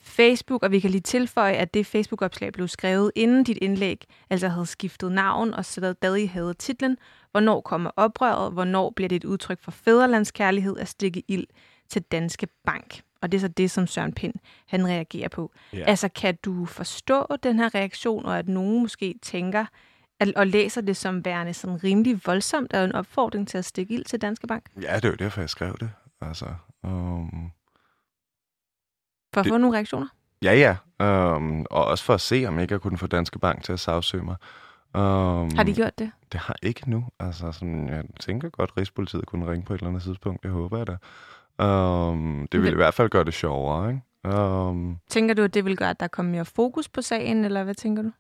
[0.02, 4.48] Facebook, og vi kan lige tilføje, at det Facebook-opslag blev skrevet inden dit indlæg, altså
[4.48, 6.98] havde skiftet navn og stadig havde titlen,
[7.34, 8.54] Hvornår kommer oprøret?
[8.54, 11.48] Hvornår bliver det et udtryk for fædrelandskærlighed at stikke ild
[11.90, 13.02] til Danske Bank?
[13.22, 14.34] Og det er så det, som Søren Pind
[14.68, 15.52] han reagerer på.
[15.74, 15.84] Ja.
[15.88, 19.66] Altså, kan du forstå den her reaktion, og at nogen måske tænker,
[20.36, 24.06] og læser det som værende sådan rimelig voldsomt, og en opfordring til at stikke ild
[24.06, 24.70] til Danske Bank?
[24.82, 25.92] Ja, det er jo derfor, jeg skrev det.
[26.22, 26.46] Altså,
[26.84, 27.52] um...
[29.34, 29.52] For at det...
[29.52, 30.08] få nogle reaktioner?
[30.44, 30.76] Ja, ja.
[31.36, 33.80] Um, og også for at se, om jeg ikke kunne få Danske Bank til at
[33.80, 34.36] sagsøge mig.
[34.96, 36.12] Um, har de gjort det?
[36.32, 37.06] Det har ikke nu.
[37.20, 40.44] Altså, sådan, jeg tænker godt, at Rigspolitiet kunne ringe på et eller andet tidspunkt.
[40.44, 40.98] Det håber jeg da.
[41.66, 44.38] Um, det vil i hvert fald gøre det sjovere, ikke?
[44.38, 47.64] Um, tænker du, at det vil gøre, at der kommer mere fokus på sagen, eller
[47.64, 48.12] hvad tænker du?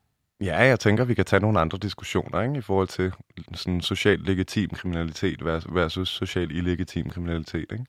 [0.43, 2.57] Ja, jeg tænker, vi kan tage nogle andre diskussioner ikke?
[2.57, 3.13] i forhold til
[3.53, 7.71] sådan socialt legitim kriminalitet versus social illegitim kriminalitet.
[7.71, 7.85] Ikke?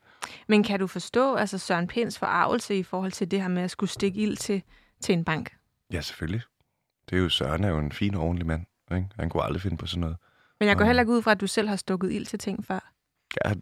[0.48, 3.70] Men kan du forstå altså Søren Pins forarvelse i forhold til det her med at
[3.70, 4.62] skulle stikke ild til,
[5.00, 5.52] til en bank?
[5.92, 6.42] Ja, selvfølgelig.
[7.10, 8.66] Det er jo Søren er jo en fin og ordentlig mand.
[8.94, 9.08] Ikke?
[9.18, 10.16] Han kunne aldrig finde på sådan noget.
[10.60, 12.64] Men jeg går heller ikke ud fra, at du selv har stukket ild til ting
[12.64, 12.92] før.
[13.44, 13.56] Jeg har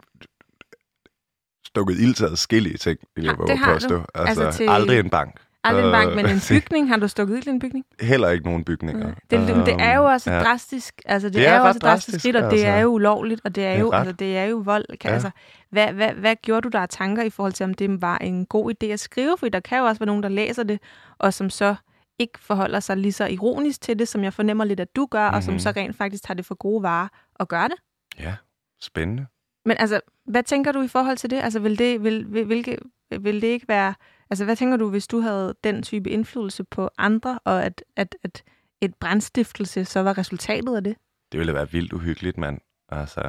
[1.65, 3.97] stukket ild til adskillige ting, vil jeg ja, påstå.
[3.97, 4.05] Du.
[4.15, 4.69] Altså, altså til...
[4.69, 5.39] aldrig en bank.
[5.63, 6.89] Aldrig en bank, men en bygning.
[6.89, 7.85] Har du stukket ild i en bygning?
[8.01, 9.07] Heller ikke nogen bygninger.
[9.07, 9.37] Ja.
[9.37, 10.43] Det, det, det er jo også ja.
[10.43, 11.01] drastisk.
[11.05, 12.57] Altså, det, det er, er jo også drastisk skridt, og altså.
[12.57, 14.85] det er jo ulovligt, og det er, jo, altså, det er jo vold.
[14.97, 15.13] Kan, ja.
[15.13, 15.29] altså,
[15.69, 18.45] hvad, hvad, hvad gjorde du der af tanker i forhold til, om det var en
[18.45, 19.37] god idé at skrive?
[19.37, 20.79] For der kan jo også være nogen, der læser det,
[21.17, 21.75] og som så
[22.19, 25.25] ikke forholder sig lige så ironisk til det, som jeg fornemmer lidt, at du gør,
[25.25, 25.35] mm-hmm.
[25.35, 25.59] og som mhm.
[25.59, 27.77] så rent faktisk tager det for gode varer og gør det.
[28.19, 28.35] Ja,
[28.81, 29.25] spændende.
[29.65, 31.41] Men altså, hvad tænker du i forhold til det?
[31.43, 32.77] Altså, vil det, vil, vil, hvilke,
[33.21, 33.93] vil det ikke være...
[34.29, 38.15] Altså, hvad tænker du, hvis du havde den type indflydelse på andre, og at, at,
[38.23, 38.43] at
[38.81, 40.95] et brandstiftelse så var resultatet af det?
[41.31, 42.59] Det ville være vildt uhyggeligt, mand.
[42.89, 43.21] Altså,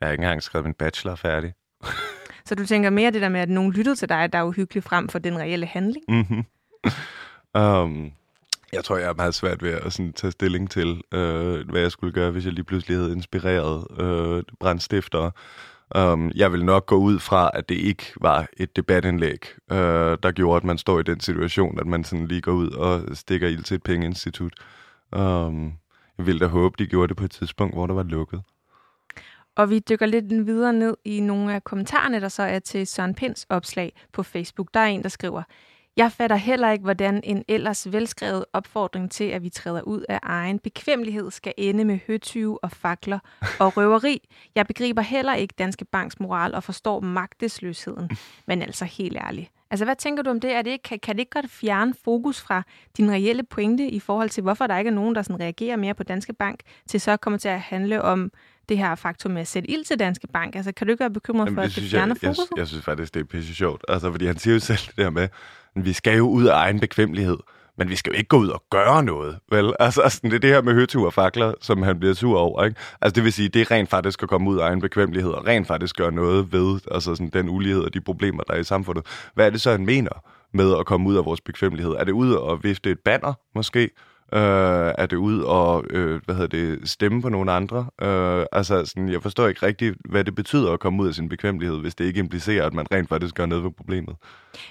[0.00, 1.54] jeg har ikke engang skrevet min bachelor færdig.
[2.46, 4.86] så du tænker mere det der med, at nogen lyttede til dig, der er uhyggeligt
[4.86, 6.04] frem for den reelle handling?
[6.08, 6.44] Mm-hmm.
[7.62, 8.12] um,
[8.72, 11.90] jeg tror, jeg er meget svært ved at sådan, tage stilling til, øh, hvad jeg
[11.90, 15.30] skulle gøre, hvis jeg lige pludselig havde inspireret øh, brændstiftere.
[15.96, 19.76] Um, jeg vil nok gå ud fra, at det ikke var et debatindlæg, uh,
[20.22, 23.16] der gjorde, at man står i den situation, at man sådan lige går ud og
[23.16, 24.52] stikker ild til et pengeinstitut.
[25.16, 25.72] Um,
[26.18, 28.42] jeg vil da håbe, de gjorde det på et tidspunkt, hvor der var lukket.
[29.56, 33.14] Og vi dykker lidt videre ned i nogle af kommentarerne, der så er til Søren
[33.14, 34.68] Pins opslag på Facebook.
[34.74, 35.42] Der er en, der skriver,
[35.96, 40.18] jeg fatter heller ikke, hvordan en ellers velskrevet opfordring til, at vi træder ud af
[40.22, 43.18] egen bekvemmelighed, skal ende med høtyve og fakler
[43.60, 44.28] og røveri.
[44.54, 48.10] Jeg begriber heller ikke Danske Banks moral og forstår magtesløsheden.
[48.46, 49.50] Men altså helt ærligt.
[49.70, 50.52] Altså, hvad tænker du om det?
[50.52, 52.62] Er det ikke, kan, kan det ikke godt fjerne fokus fra
[52.96, 55.94] din reelle pointe i forhold til, hvorfor der ikke er nogen, der sådan reagerer mere
[55.94, 58.32] på Danske Bank, til så kommer til at handle om
[58.68, 60.56] det her faktum med at sætte ild til Danske Bank?
[60.56, 62.50] Altså, kan du ikke være bekymret Jamen, for, at det fjerner jeg, fokus?
[62.50, 63.84] Jeg, jeg synes faktisk, det er pisse sjovt.
[63.88, 65.28] Altså, fordi han siger jo selv det der med,
[65.76, 67.38] vi skal jo ud af egen bekvemmelighed,
[67.78, 69.74] men vi skal jo ikke gå ud og gøre noget, vel?
[69.80, 72.64] Altså, altså det er det her med høtyv og fakler, som han bliver sur over,
[72.64, 72.80] ikke?
[73.00, 75.46] Altså, det vil sige, det er rent faktisk at komme ud af egen bekvemmelighed, og
[75.46, 78.64] rent faktisk gøre noget ved altså, sådan, den ulighed og de problemer, der er i
[78.64, 79.06] samfundet.
[79.34, 80.10] Hvad er det så, han mener
[80.52, 81.92] med at komme ud af vores bekvemmelighed?
[81.92, 83.90] Er det ud og vifte et banner, måske?
[84.34, 87.86] Øh, er det ud og øh, hvad hedder det, stemme på nogle andre.
[88.02, 91.28] Øh, altså, sådan, jeg forstår ikke rigtigt, hvad det betyder at komme ud af sin
[91.28, 94.16] bekvemmelighed, hvis det ikke implicerer, at man rent faktisk gør noget ved problemet.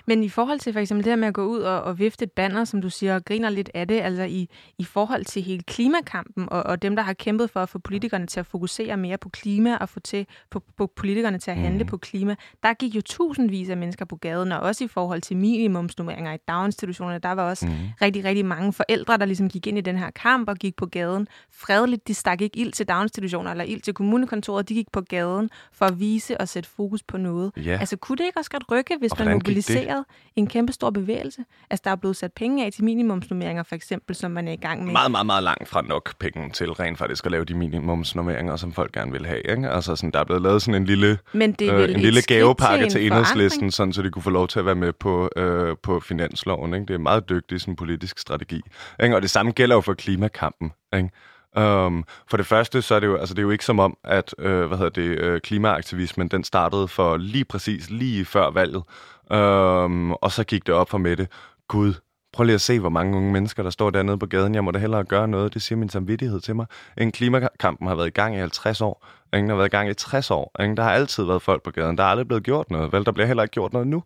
[0.05, 2.23] Men i forhold til for eksempel det her med at gå ud og, og vifte
[2.23, 4.49] et banner, som du siger, og griner lidt af det, altså i,
[4.79, 8.27] i forhold til hele klimakampen og, og dem, der har kæmpet for at få politikerne
[8.27, 11.83] til at fokusere mere på klima og få til på, på politikerne til at handle
[11.83, 11.89] mm.
[11.89, 15.37] på klima, der gik jo tusindvis af mennesker på gaden, og også i forhold til
[15.37, 17.73] minimumsnummeringer i daginstitutionerne, der var også mm.
[18.01, 20.85] rigtig, rigtig mange forældre, der ligesom gik ind i den her kamp og gik på
[20.85, 22.07] gaden fredeligt.
[22.07, 25.85] De stak ikke ild til daginstitutioner eller ild til kommunekontoret, de gik på gaden for
[25.85, 27.51] at vise og sætte fokus på noget.
[27.57, 27.77] Ja.
[27.79, 31.45] Altså kunne det ikke også godt rykke, hvis man mobiliserede en kæmpe stor bevægelse?
[31.69, 34.55] Altså der er blevet sat penge af til minimumsnummeringer for eksempel, som man er i
[34.55, 34.91] gang med.
[34.91, 38.73] Meget, meget, meget langt fra nok penge til rent faktisk at lave de minimumsnummeringer, som
[38.73, 39.41] folk gerne vil have.
[39.41, 39.69] Ikke?
[39.69, 42.85] Altså sådan, der er blevet lavet sådan en lille, Men det øh, en lille gavepakke
[42.85, 45.75] til, til enhedslisten, sådan, så de kunne få lov til at være med på, øh,
[45.83, 46.73] på finansloven.
[46.73, 46.85] Ikke?
[46.85, 48.61] Det er meget dygtig sådan, politisk strategi.
[49.03, 49.15] Ikke?
[49.15, 50.71] Og det samme gælder jo for klimakampen.
[50.95, 51.09] Ikke?
[51.57, 53.97] Um, for det første, så er det jo, altså, det er jo ikke som om,
[54.03, 58.83] at øh, hvad hedder det, øh, klimaaktivismen den startede for lige præcis lige før valget.
[59.31, 61.27] Um, og så gik det op for Mette.
[61.67, 61.93] Gud,
[62.33, 64.55] prøv lige at se, hvor mange unge mennesker, der står dernede på gaden.
[64.55, 65.53] Jeg må da hellere gøre noget.
[65.53, 66.65] Det siger min samvittighed til mig.
[66.97, 69.05] En klimakampen har været i gang i 50 år.
[69.33, 70.51] Ingen har været i gang i 60 år.
[70.59, 71.97] Ingen, der har altid været folk på gaden.
[71.97, 72.93] Der er aldrig blevet gjort noget.
[72.93, 74.03] Vel, der bliver heller ikke gjort noget nu.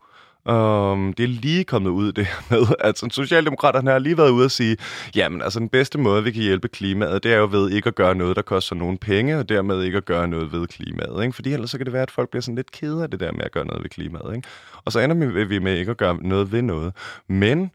[0.47, 4.29] Um, det er lige kommet ud det her med, at sådan, Socialdemokraterne har lige været
[4.29, 4.77] ude og sige,
[5.15, 7.95] jamen altså den bedste måde, vi kan hjælpe klimaet, det er jo ved ikke at
[7.95, 11.23] gøre noget, der koster nogen penge, og dermed ikke at gøre noget ved klimaet.
[11.23, 11.35] Ikke?
[11.35, 13.31] Fordi ellers så kan det være, at folk bliver sådan lidt kede af det der
[13.31, 14.35] med at gøre noget ved klimaet.
[14.35, 14.47] Ikke?
[14.85, 16.93] Og så ender vi med ikke at gøre noget ved noget.
[17.27, 17.71] Men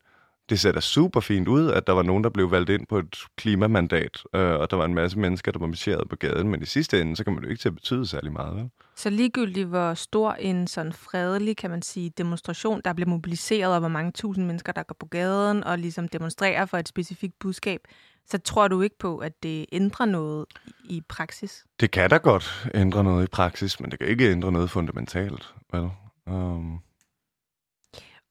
[0.53, 2.99] det ser da super fint ud, at der var nogen, der blev valgt ind på
[2.99, 6.63] et klimamandat, øh, og der var en masse mennesker, der var marcheret på gaden, men
[6.63, 8.57] i sidste ende, så kan man jo ikke til at betyde særlig meget.
[8.57, 8.71] Vel?
[8.97, 13.81] Så ligegyldigt hvor stor en sådan fredelig, kan man sige, demonstration, der bliver mobiliseret, og
[13.81, 17.81] hvor mange tusind mennesker, der går på gaden og ligesom demonstrerer for et specifikt budskab,
[18.27, 20.47] så tror du ikke på, at det ændrer noget
[20.85, 21.65] i praksis?
[21.81, 25.55] Det kan da godt ændre noget i praksis, men det kan ikke ændre noget fundamentalt.
[25.73, 25.91] Vel?
[26.27, 26.79] Um...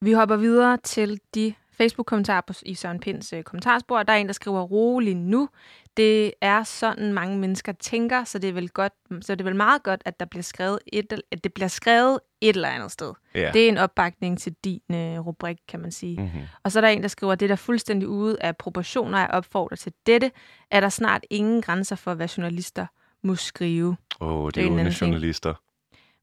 [0.00, 4.02] Vi hopper videre til de Facebook-kommentar i Søren Pinds øh, kommentarspor.
[4.02, 5.48] Der er en, der skriver rolig nu.
[5.96, 9.56] Det er sådan, mange mennesker tænker, så det er vel, godt, så det er vel
[9.56, 13.12] meget godt, at, der bliver skrevet et, at det bliver skrevet et eller andet sted.
[13.36, 13.52] Yeah.
[13.52, 16.20] Det er en opbakning til din øh, rubrik, kan man sige.
[16.20, 16.40] Mm-hmm.
[16.62, 19.78] Og så er der en, der skriver, det der fuldstændig ude af proportioner er opfordret
[19.78, 20.30] til dette,
[20.70, 22.86] er der snart ingen grænser for, hvad journalister
[23.22, 23.96] må skrive.
[24.20, 25.54] Åh, oh, det er jo journalister.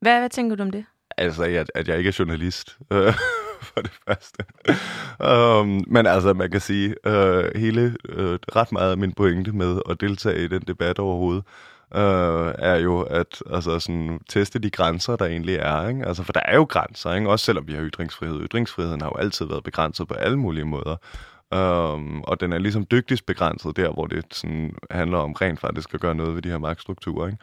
[0.01, 0.85] Hvad, hvad tænker du om det?
[1.17, 2.77] Altså, at, at jeg ikke er journalist.
[3.73, 4.43] for det første.
[5.59, 9.81] um, men altså, man kan sige, uh, hele uh, ret meget af min pointe med
[9.89, 11.43] at deltage i den debat overhovedet,
[11.91, 15.87] uh, er jo at altså, sådan, teste de grænser, der egentlig er.
[15.87, 16.05] Ikke?
[16.05, 17.29] Altså, for der er jo grænser, ikke?
[17.29, 18.41] også selvom vi har ytringsfrihed.
[18.41, 20.95] Ytringsfriheden har jo altid været begrænset på alle mulige måder.
[21.55, 25.93] Um, og den er ligesom dygtigst begrænset der, hvor det sådan handler om rent faktisk
[25.93, 27.27] at gøre noget ved de her magtstrukturer.
[27.27, 27.39] Ikke?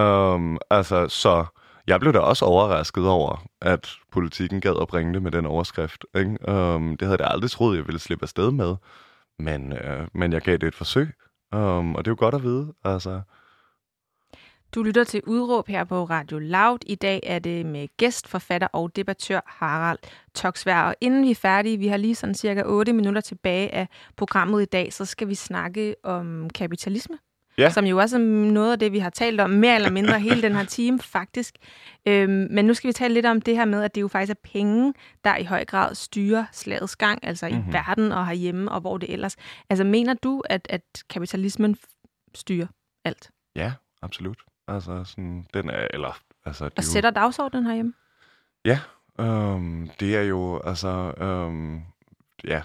[0.00, 1.44] Um, altså, så
[1.88, 6.06] jeg blev da også overrasket over, at politikken gad at bringe det med den overskrift.
[6.14, 6.48] Ikke?
[6.48, 8.76] Um, det havde jeg aldrig troet, jeg ville slippe afsted med.
[9.38, 11.08] Men, uh, men jeg gav det et forsøg,
[11.52, 12.72] um, og det er jo godt at vide.
[12.84, 13.20] Altså.
[14.74, 16.78] Du lytter til Udråb her på Radio Loud.
[16.86, 19.98] I dag er det med gæst, forfatter og debattør Harald
[20.34, 20.82] Toksvær.
[20.82, 24.62] Og inden vi er færdige, vi har lige sådan cirka 8 minutter tilbage af programmet
[24.62, 27.18] i dag, så skal vi snakke om kapitalisme
[27.58, 27.70] ja.
[27.70, 30.42] som jo også er noget af det, vi har talt om mere eller mindre hele
[30.42, 31.54] den her time, faktisk.
[32.06, 34.30] Øhm, men nu skal vi tale lidt om det her med, at det jo faktisk
[34.30, 34.94] er penge,
[35.24, 37.60] der i høj grad styrer slagets gang, altså mm-hmm.
[37.60, 37.72] i mhm.
[37.72, 39.36] verden og herhjemme, og hvor det ellers.
[39.70, 41.76] Altså mener du, at, at kapitalismen
[42.34, 42.66] styrer
[43.04, 43.30] alt?
[43.56, 44.38] Ja, absolut.
[44.68, 46.18] Altså sådan, den er, eller...
[46.44, 47.14] Altså, og sætter jo...
[47.14, 47.92] dagsordenen herhjemme?
[48.64, 48.80] Ja,
[49.20, 51.82] øhm, det er jo, altså, øhm,
[52.44, 52.62] ja,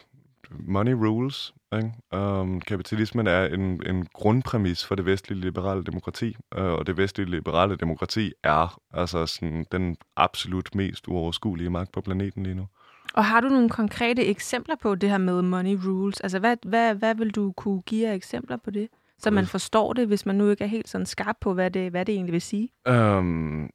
[0.60, 1.54] money rules.
[1.76, 1.92] Ikke?
[2.14, 7.30] Um, kapitalismen er en, en grundpræmis for det vestlige liberale demokrati, uh, og det vestlige
[7.30, 12.68] liberale demokrati er altså sådan, den absolut mest uoverskuelige magt på planeten lige nu.
[13.14, 16.22] Og har du nogle konkrete eksempler på det her med money rules?
[16.22, 18.88] Altså, hvad, hvad, hvad vil du kunne give af eksempler på det?
[19.18, 21.92] Så man forstår det, hvis man nu ikke er helt sådan skarp på, hvad det,
[21.92, 22.70] hvad det egentlig vil sige?
[22.90, 23.70] Um,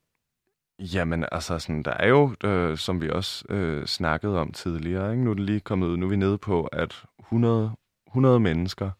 [0.79, 5.24] Jamen, altså, sådan, der er jo, øh, som vi også øh, snakkede om tidligere, ikke?
[5.24, 7.72] nu er det lige kommet ud, nu er vi nede på, at 100,
[8.07, 8.91] 100 mennesker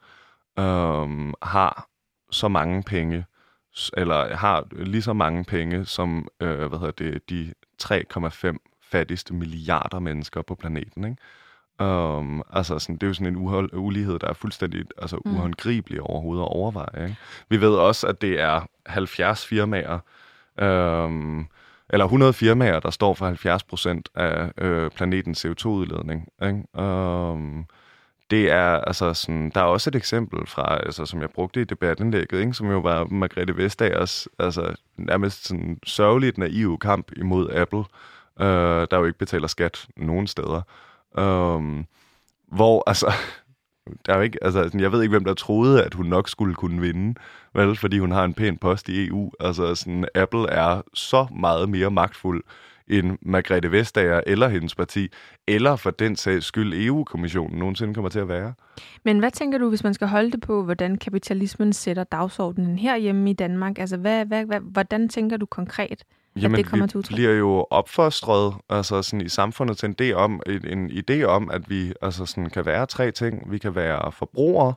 [0.59, 1.89] øh, har
[2.31, 3.25] så mange penge,
[3.97, 8.57] eller har lige så mange penge som øh, hvad hedder det, de 3,5
[8.91, 11.05] fattigste milliarder mennesker på planeten.
[11.05, 11.17] Ikke?
[11.81, 15.35] Um, altså sådan, det er jo sådan en uhold, ulighed, der er fuldstændig altså, mm.
[15.35, 17.03] uhåndgribelig overhovedet at overveje.
[17.03, 17.17] Ikke?
[17.49, 19.99] Vi ved også, at det er 70 firmaer,
[20.63, 21.49] um,
[21.91, 26.29] eller 100 firmaer, der står for 70 procent af øh, planetens CO2-udledning.
[26.43, 26.83] Ikke?
[26.83, 27.67] Um,
[28.31, 31.65] det er altså sådan, der er også et eksempel fra, altså, som jeg brugte i
[31.65, 32.55] debatindlægget, ikke?
[32.55, 37.85] som jo var Margrethe Vestagers altså, nærmest sådan sørgeligt naive kamp imod Apple,
[38.41, 40.63] øh, der jo ikke betaler skat nogen steder.
[41.19, 41.87] Um,
[42.53, 43.13] hvor altså,
[44.07, 46.55] der er jo ikke, altså, jeg ved ikke, hvem der troede, at hun nok skulle
[46.55, 47.15] kunne vinde,
[47.55, 49.31] vel, fordi hun har en pæn post i EU.
[49.41, 52.45] Altså, sådan, Apple er så meget mere magtfuld
[52.89, 55.09] end Margrethe Vestager eller hendes parti,
[55.47, 58.55] eller for den sags skyld EU-kommissionen nogensinde kommer til at være.
[59.05, 63.31] Men hvad tænker du, hvis man skal holde det på, hvordan kapitalismen sætter dagsordenen herhjemme
[63.31, 63.79] i Danmark?
[63.79, 66.05] Altså, hvad, hvad, hvad, hvordan tænker du konkret,
[66.37, 67.15] Jamen, at det kommer til udtryk?
[67.15, 71.51] bliver jo opfostret altså sådan i samfundet til en idé om, en, en idé om,
[71.51, 73.51] at vi altså sådan kan være tre ting.
[73.51, 74.75] Vi kan være forbrugere,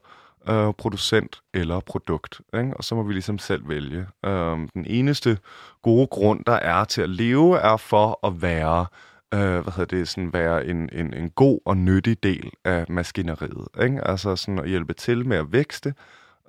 [0.50, 2.42] øh, producent eller produkt.
[2.54, 2.78] Ikke?
[2.78, 4.06] Og så må vi ligesom selv vælge.
[4.26, 5.38] Øh, den eneste
[5.82, 8.86] gode grund, der er til at leve, er for at være
[9.34, 13.68] øh, hvad hedder det, sådan være en, en, en god og nyttig del af maskineriet.
[13.84, 14.08] Ikke?
[14.08, 15.94] Altså sådan at hjælpe til med at vækste,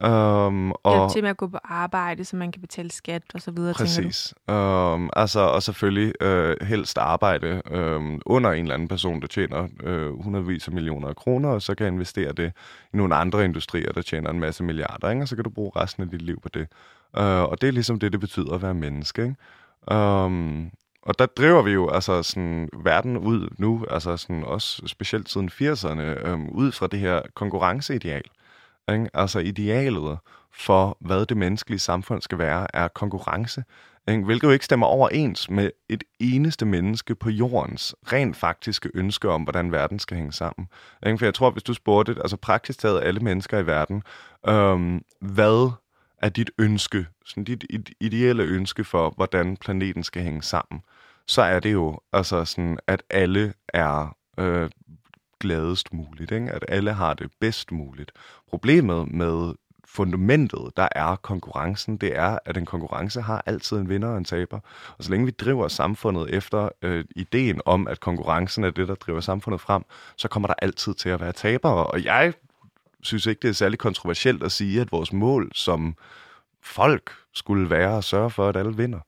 [0.07, 3.41] Um, og Hjælp til med at gå på arbejde, så man kan betale skat og
[3.41, 4.35] så videre, Præcis.
[4.49, 9.69] Um, altså, og selvfølgelig uh, helst arbejde um, under en eller anden person, der tjener
[9.87, 12.53] uh, hundredvis af millioner af kroner, og så kan investere det
[12.93, 15.23] i nogle andre industrier, der tjener en masse milliarder, ikke?
[15.23, 16.67] og så kan du bruge resten af dit liv på det.
[17.19, 19.23] Uh, og det er ligesom det, det betyder at være menneske.
[19.23, 19.97] Ikke?
[19.97, 20.71] Um,
[21.03, 25.49] og der driver vi jo altså sådan verden ud nu, altså sådan også specielt siden
[25.49, 28.23] 80'erne, um, ud fra det her konkurrenceideal.
[28.93, 29.09] Ikke?
[29.15, 30.19] Altså idealet
[30.53, 33.65] for, hvad det menneskelige samfund skal være, er konkurrence.
[34.09, 34.25] Ikke?
[34.25, 39.43] Hvilket jo ikke stemmer overens med et eneste menneske på jordens rent faktiske ønske om,
[39.43, 40.69] hvordan verden skal hænge sammen.
[41.07, 41.19] Ikke?
[41.19, 44.03] For jeg tror, hvis du spurgte altså praktisk taget alle mennesker i verden,
[44.49, 45.71] øhm, hvad
[46.19, 47.65] er dit ønske, sådan dit
[48.01, 50.83] ideelle ønske for, hvordan planeten skal hænge sammen,
[51.27, 54.71] så er det jo altså sådan, at alle er øh,
[55.43, 56.51] gladest muligt, ikke?
[56.53, 58.13] at alle har det bedst muligt.
[58.51, 64.09] Problemet med fundamentet, der er konkurrencen, det er, at en konkurrence har altid en vinder
[64.09, 64.61] og en taber.
[64.99, 68.95] Og så længe vi driver samfundet efter øh, ideen om, at konkurrencen er det, der
[68.95, 69.83] driver samfundet frem,
[70.17, 71.87] så kommer der altid til at være tabere.
[71.87, 72.33] Og jeg
[73.03, 75.97] synes ikke, det er særlig kontroversielt at sige, at vores mål som
[76.63, 79.01] folk skulle være at sørge for, at alle vinder.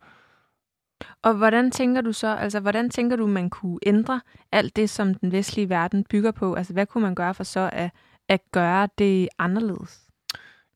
[1.25, 4.20] Og hvordan tænker du så, altså hvordan tænker du, man kunne ændre
[4.53, 6.55] alt det, som den vestlige verden bygger på?
[6.55, 7.91] Altså hvad kunne man gøre for så at,
[8.29, 10.01] at gøre det anderledes?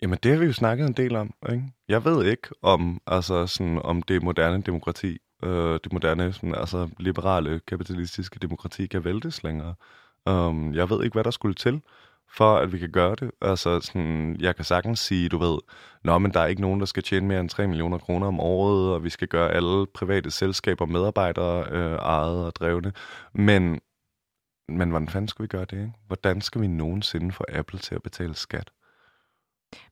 [0.03, 1.35] Jamen det har vi jo snakket en del om.
[1.53, 1.65] Ikke?
[1.89, 6.89] Jeg ved ikke, om, altså, sådan, om det moderne demokrati, øh, det moderne sådan, altså,
[6.99, 9.75] liberale kapitalistiske demokrati kan væltes længere.
[10.27, 11.81] Um, jeg ved ikke, hvad der skulle til
[12.37, 13.31] for at vi kan gøre det.
[13.41, 15.59] Altså, sådan, jeg kan sagtens sige, du ved,
[16.05, 18.41] nå, men der er ikke nogen, der skal tjene mere end 3 millioner kroner om
[18.41, 22.93] året, og vi skal gøre alle private selskaber, medarbejdere øh, ejet og drevne.
[23.35, 23.81] Men,
[24.69, 25.73] men hvordan fanden skal vi gøre det?
[25.73, 25.93] Ikke?
[26.07, 28.71] Hvordan skal vi nogensinde få Apple til at betale skat?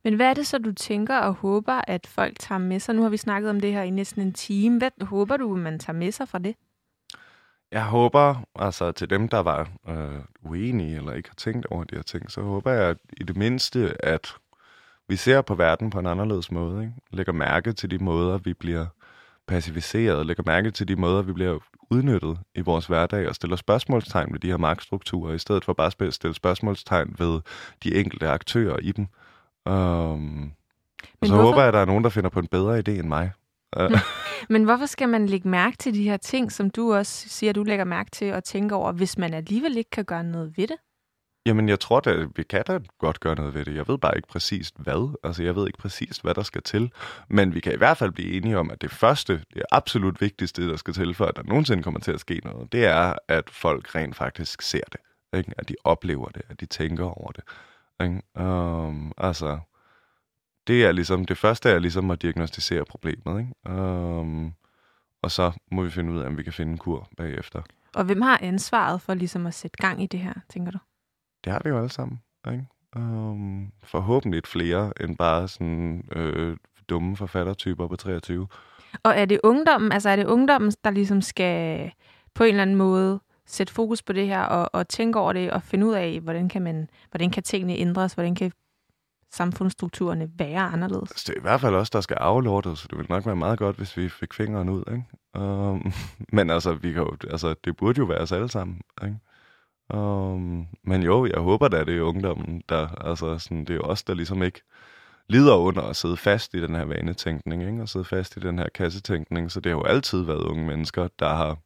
[0.04, 2.94] Men hvad er det så, du tænker og håber, at folk tager med sig?
[2.94, 4.78] Nu har vi snakket om det her i næsten en time.
[4.78, 6.54] Hvad håber du, man tager med sig fra det?
[7.72, 11.96] Jeg håber, altså til dem, der var øh, uenige eller ikke har tænkt over de
[11.96, 14.34] her ting, så håber jeg i det mindste, at
[15.08, 16.82] vi ser på verden på en anderledes måde.
[16.82, 16.94] Ikke?
[17.10, 18.86] Lægger mærke til de måder, vi bliver
[19.46, 21.58] pacificeret, lægger mærke til de måder, vi bliver
[21.90, 25.92] udnyttet i vores hverdag og stiller spørgsmålstegn ved de her magtstrukturer, i stedet for bare
[26.00, 27.40] at stille spørgsmålstegn ved
[27.82, 29.06] de enkelte aktører i dem.
[29.66, 30.52] Um,
[31.20, 31.42] og så hvorfor?
[31.42, 33.30] håber jeg, at der er nogen, der finder på en bedre idé end mig.
[34.48, 37.62] Men hvorfor skal man lægge mærke til de her ting, som du også siger, du
[37.62, 40.76] lægger mærke til og tænker over, hvis man alligevel ikke kan gøre noget ved det?
[41.46, 43.74] Jamen, jeg tror at vi kan da godt gøre noget ved det.
[43.74, 45.16] Jeg ved bare ikke præcist hvad.
[45.24, 46.92] Altså, jeg ved ikke præcist, hvad der skal til.
[47.28, 50.68] Men vi kan i hvert fald blive enige om, at det første, det absolut vigtigste,
[50.68, 53.50] der skal til, for at der nogensinde kommer til at ske noget, det er, at
[53.50, 55.00] folk rent faktisk ser det.
[55.38, 55.52] Ikke?
[55.58, 57.44] At de oplever det, at de tænker over det.
[58.02, 58.46] Ikke?
[58.48, 59.58] Um, altså,
[60.66, 63.78] det er ligesom, det første er ligesom at diagnostisere problemet, ikke?
[63.80, 64.54] Um,
[65.22, 67.62] og så må vi finde ud af, om vi kan finde en kur bagefter.
[67.94, 70.78] Og hvem har ansvaret for ligesom at sætte gang i det her, tænker du?
[71.44, 72.20] Det har vi jo alle sammen,
[72.52, 72.66] ikke?
[72.96, 76.56] Um, forhåbentlig flere end bare sådan øh,
[76.88, 78.46] dumme forfattertyper på 23.
[79.02, 81.90] Og er det ungdommen, altså er det ungdommen, der ligesom skal
[82.34, 85.50] på en eller anden måde sætte fokus på det her og, og tænke over det
[85.50, 88.52] og finde ud af, hvordan kan, man, hvordan kan tingene ændres, hvordan kan
[89.36, 91.10] samfundsstrukturerne være anderledes?
[91.10, 93.36] Altså, det er i hvert fald også, der skal aflortes, så det ville nok være
[93.36, 94.82] meget godt, hvis vi fik fingeren ud.
[94.90, 95.46] Ikke?
[95.46, 95.92] Um,
[96.36, 98.80] men altså, vi kan jo, altså, det burde jo være os alle sammen.
[99.04, 99.16] Ikke?
[100.00, 104.02] Um, men jo, jeg håber da, det er ungdommen, der, altså, sådan, det er os,
[104.02, 104.62] der ligesom ikke
[105.28, 107.82] lider under at sidde fast i den her vanetænkning, ikke?
[107.82, 109.52] og sidde fast i den her kassetænkning.
[109.52, 111.56] Så det har jo altid været unge mennesker, der har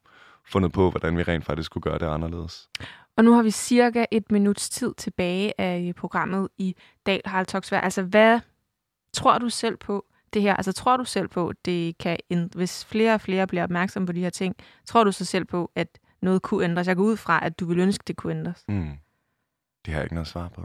[0.44, 2.68] fundet på, hvordan vi rent faktisk kunne gøre det anderledes.
[3.20, 7.80] Og nu har vi cirka et minuts tid tilbage af programmet i dag, Harald Toksvær.
[7.80, 8.40] Altså, hvad
[9.12, 10.54] tror du selv på det her?
[10.56, 12.18] Altså, tror du selv på, det kan,
[12.54, 14.56] hvis flere og flere bliver opmærksomme på de her ting,
[14.86, 16.86] tror du så selv på, at noget kunne ændres?
[16.86, 18.64] Jeg går ud fra, at du vil ønske, det kunne ændres.
[18.68, 18.92] Mm.
[19.84, 20.64] Det har jeg ikke noget svar på.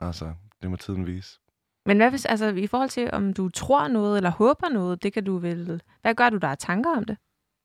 [0.00, 1.40] Altså, det må tiden vise.
[1.86, 5.12] Men hvad hvis, altså, i forhold til, om du tror noget eller håber noget, det
[5.12, 5.82] kan du vel...
[6.02, 7.16] Hvad gør du, der er tanker om det?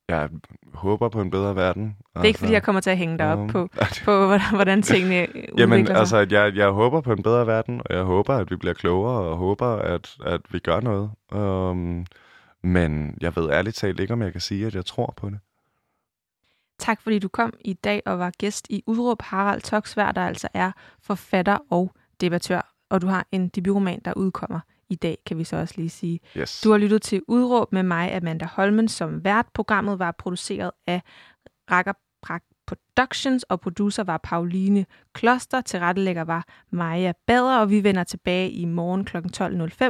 [0.10, 0.30] Jeg
[0.74, 1.84] håber på en bedre verden.
[1.84, 3.70] Det er altså, ikke, fordi jeg kommer til at hænge dig op på,
[4.06, 5.28] på hvordan tingene
[5.58, 5.96] Jamen, sig.
[5.96, 9.20] altså, jeg, jeg håber på en bedre verden, og jeg håber, at vi bliver klogere,
[9.20, 11.12] og håber, at, at vi gør noget.
[11.32, 12.06] Um,
[12.64, 15.40] men jeg ved ærligt talt ikke, om jeg kan sige, at jeg tror på det.
[16.80, 20.48] Tak fordi du kom i dag og var gæst i Udråb Harald Toksvær, der altså
[20.54, 21.92] er forfatter og
[22.22, 22.74] debattør.
[22.90, 24.60] Og du har en debutroman, der udkommer
[24.90, 26.20] i dag, kan vi så også lige sige.
[26.38, 26.62] Yes.
[26.62, 29.46] Du har lyttet til Udråb med mig, Amanda Holmen, som vært.
[29.54, 31.02] Programmet var produceret af
[31.72, 31.94] Rakker
[32.68, 35.62] Productions, og producer var Pauline Kloster.
[35.62, 39.18] Tilrettelægger var Maja Bader, og vi vender tilbage i morgen kl.
[39.18, 39.90] 12.05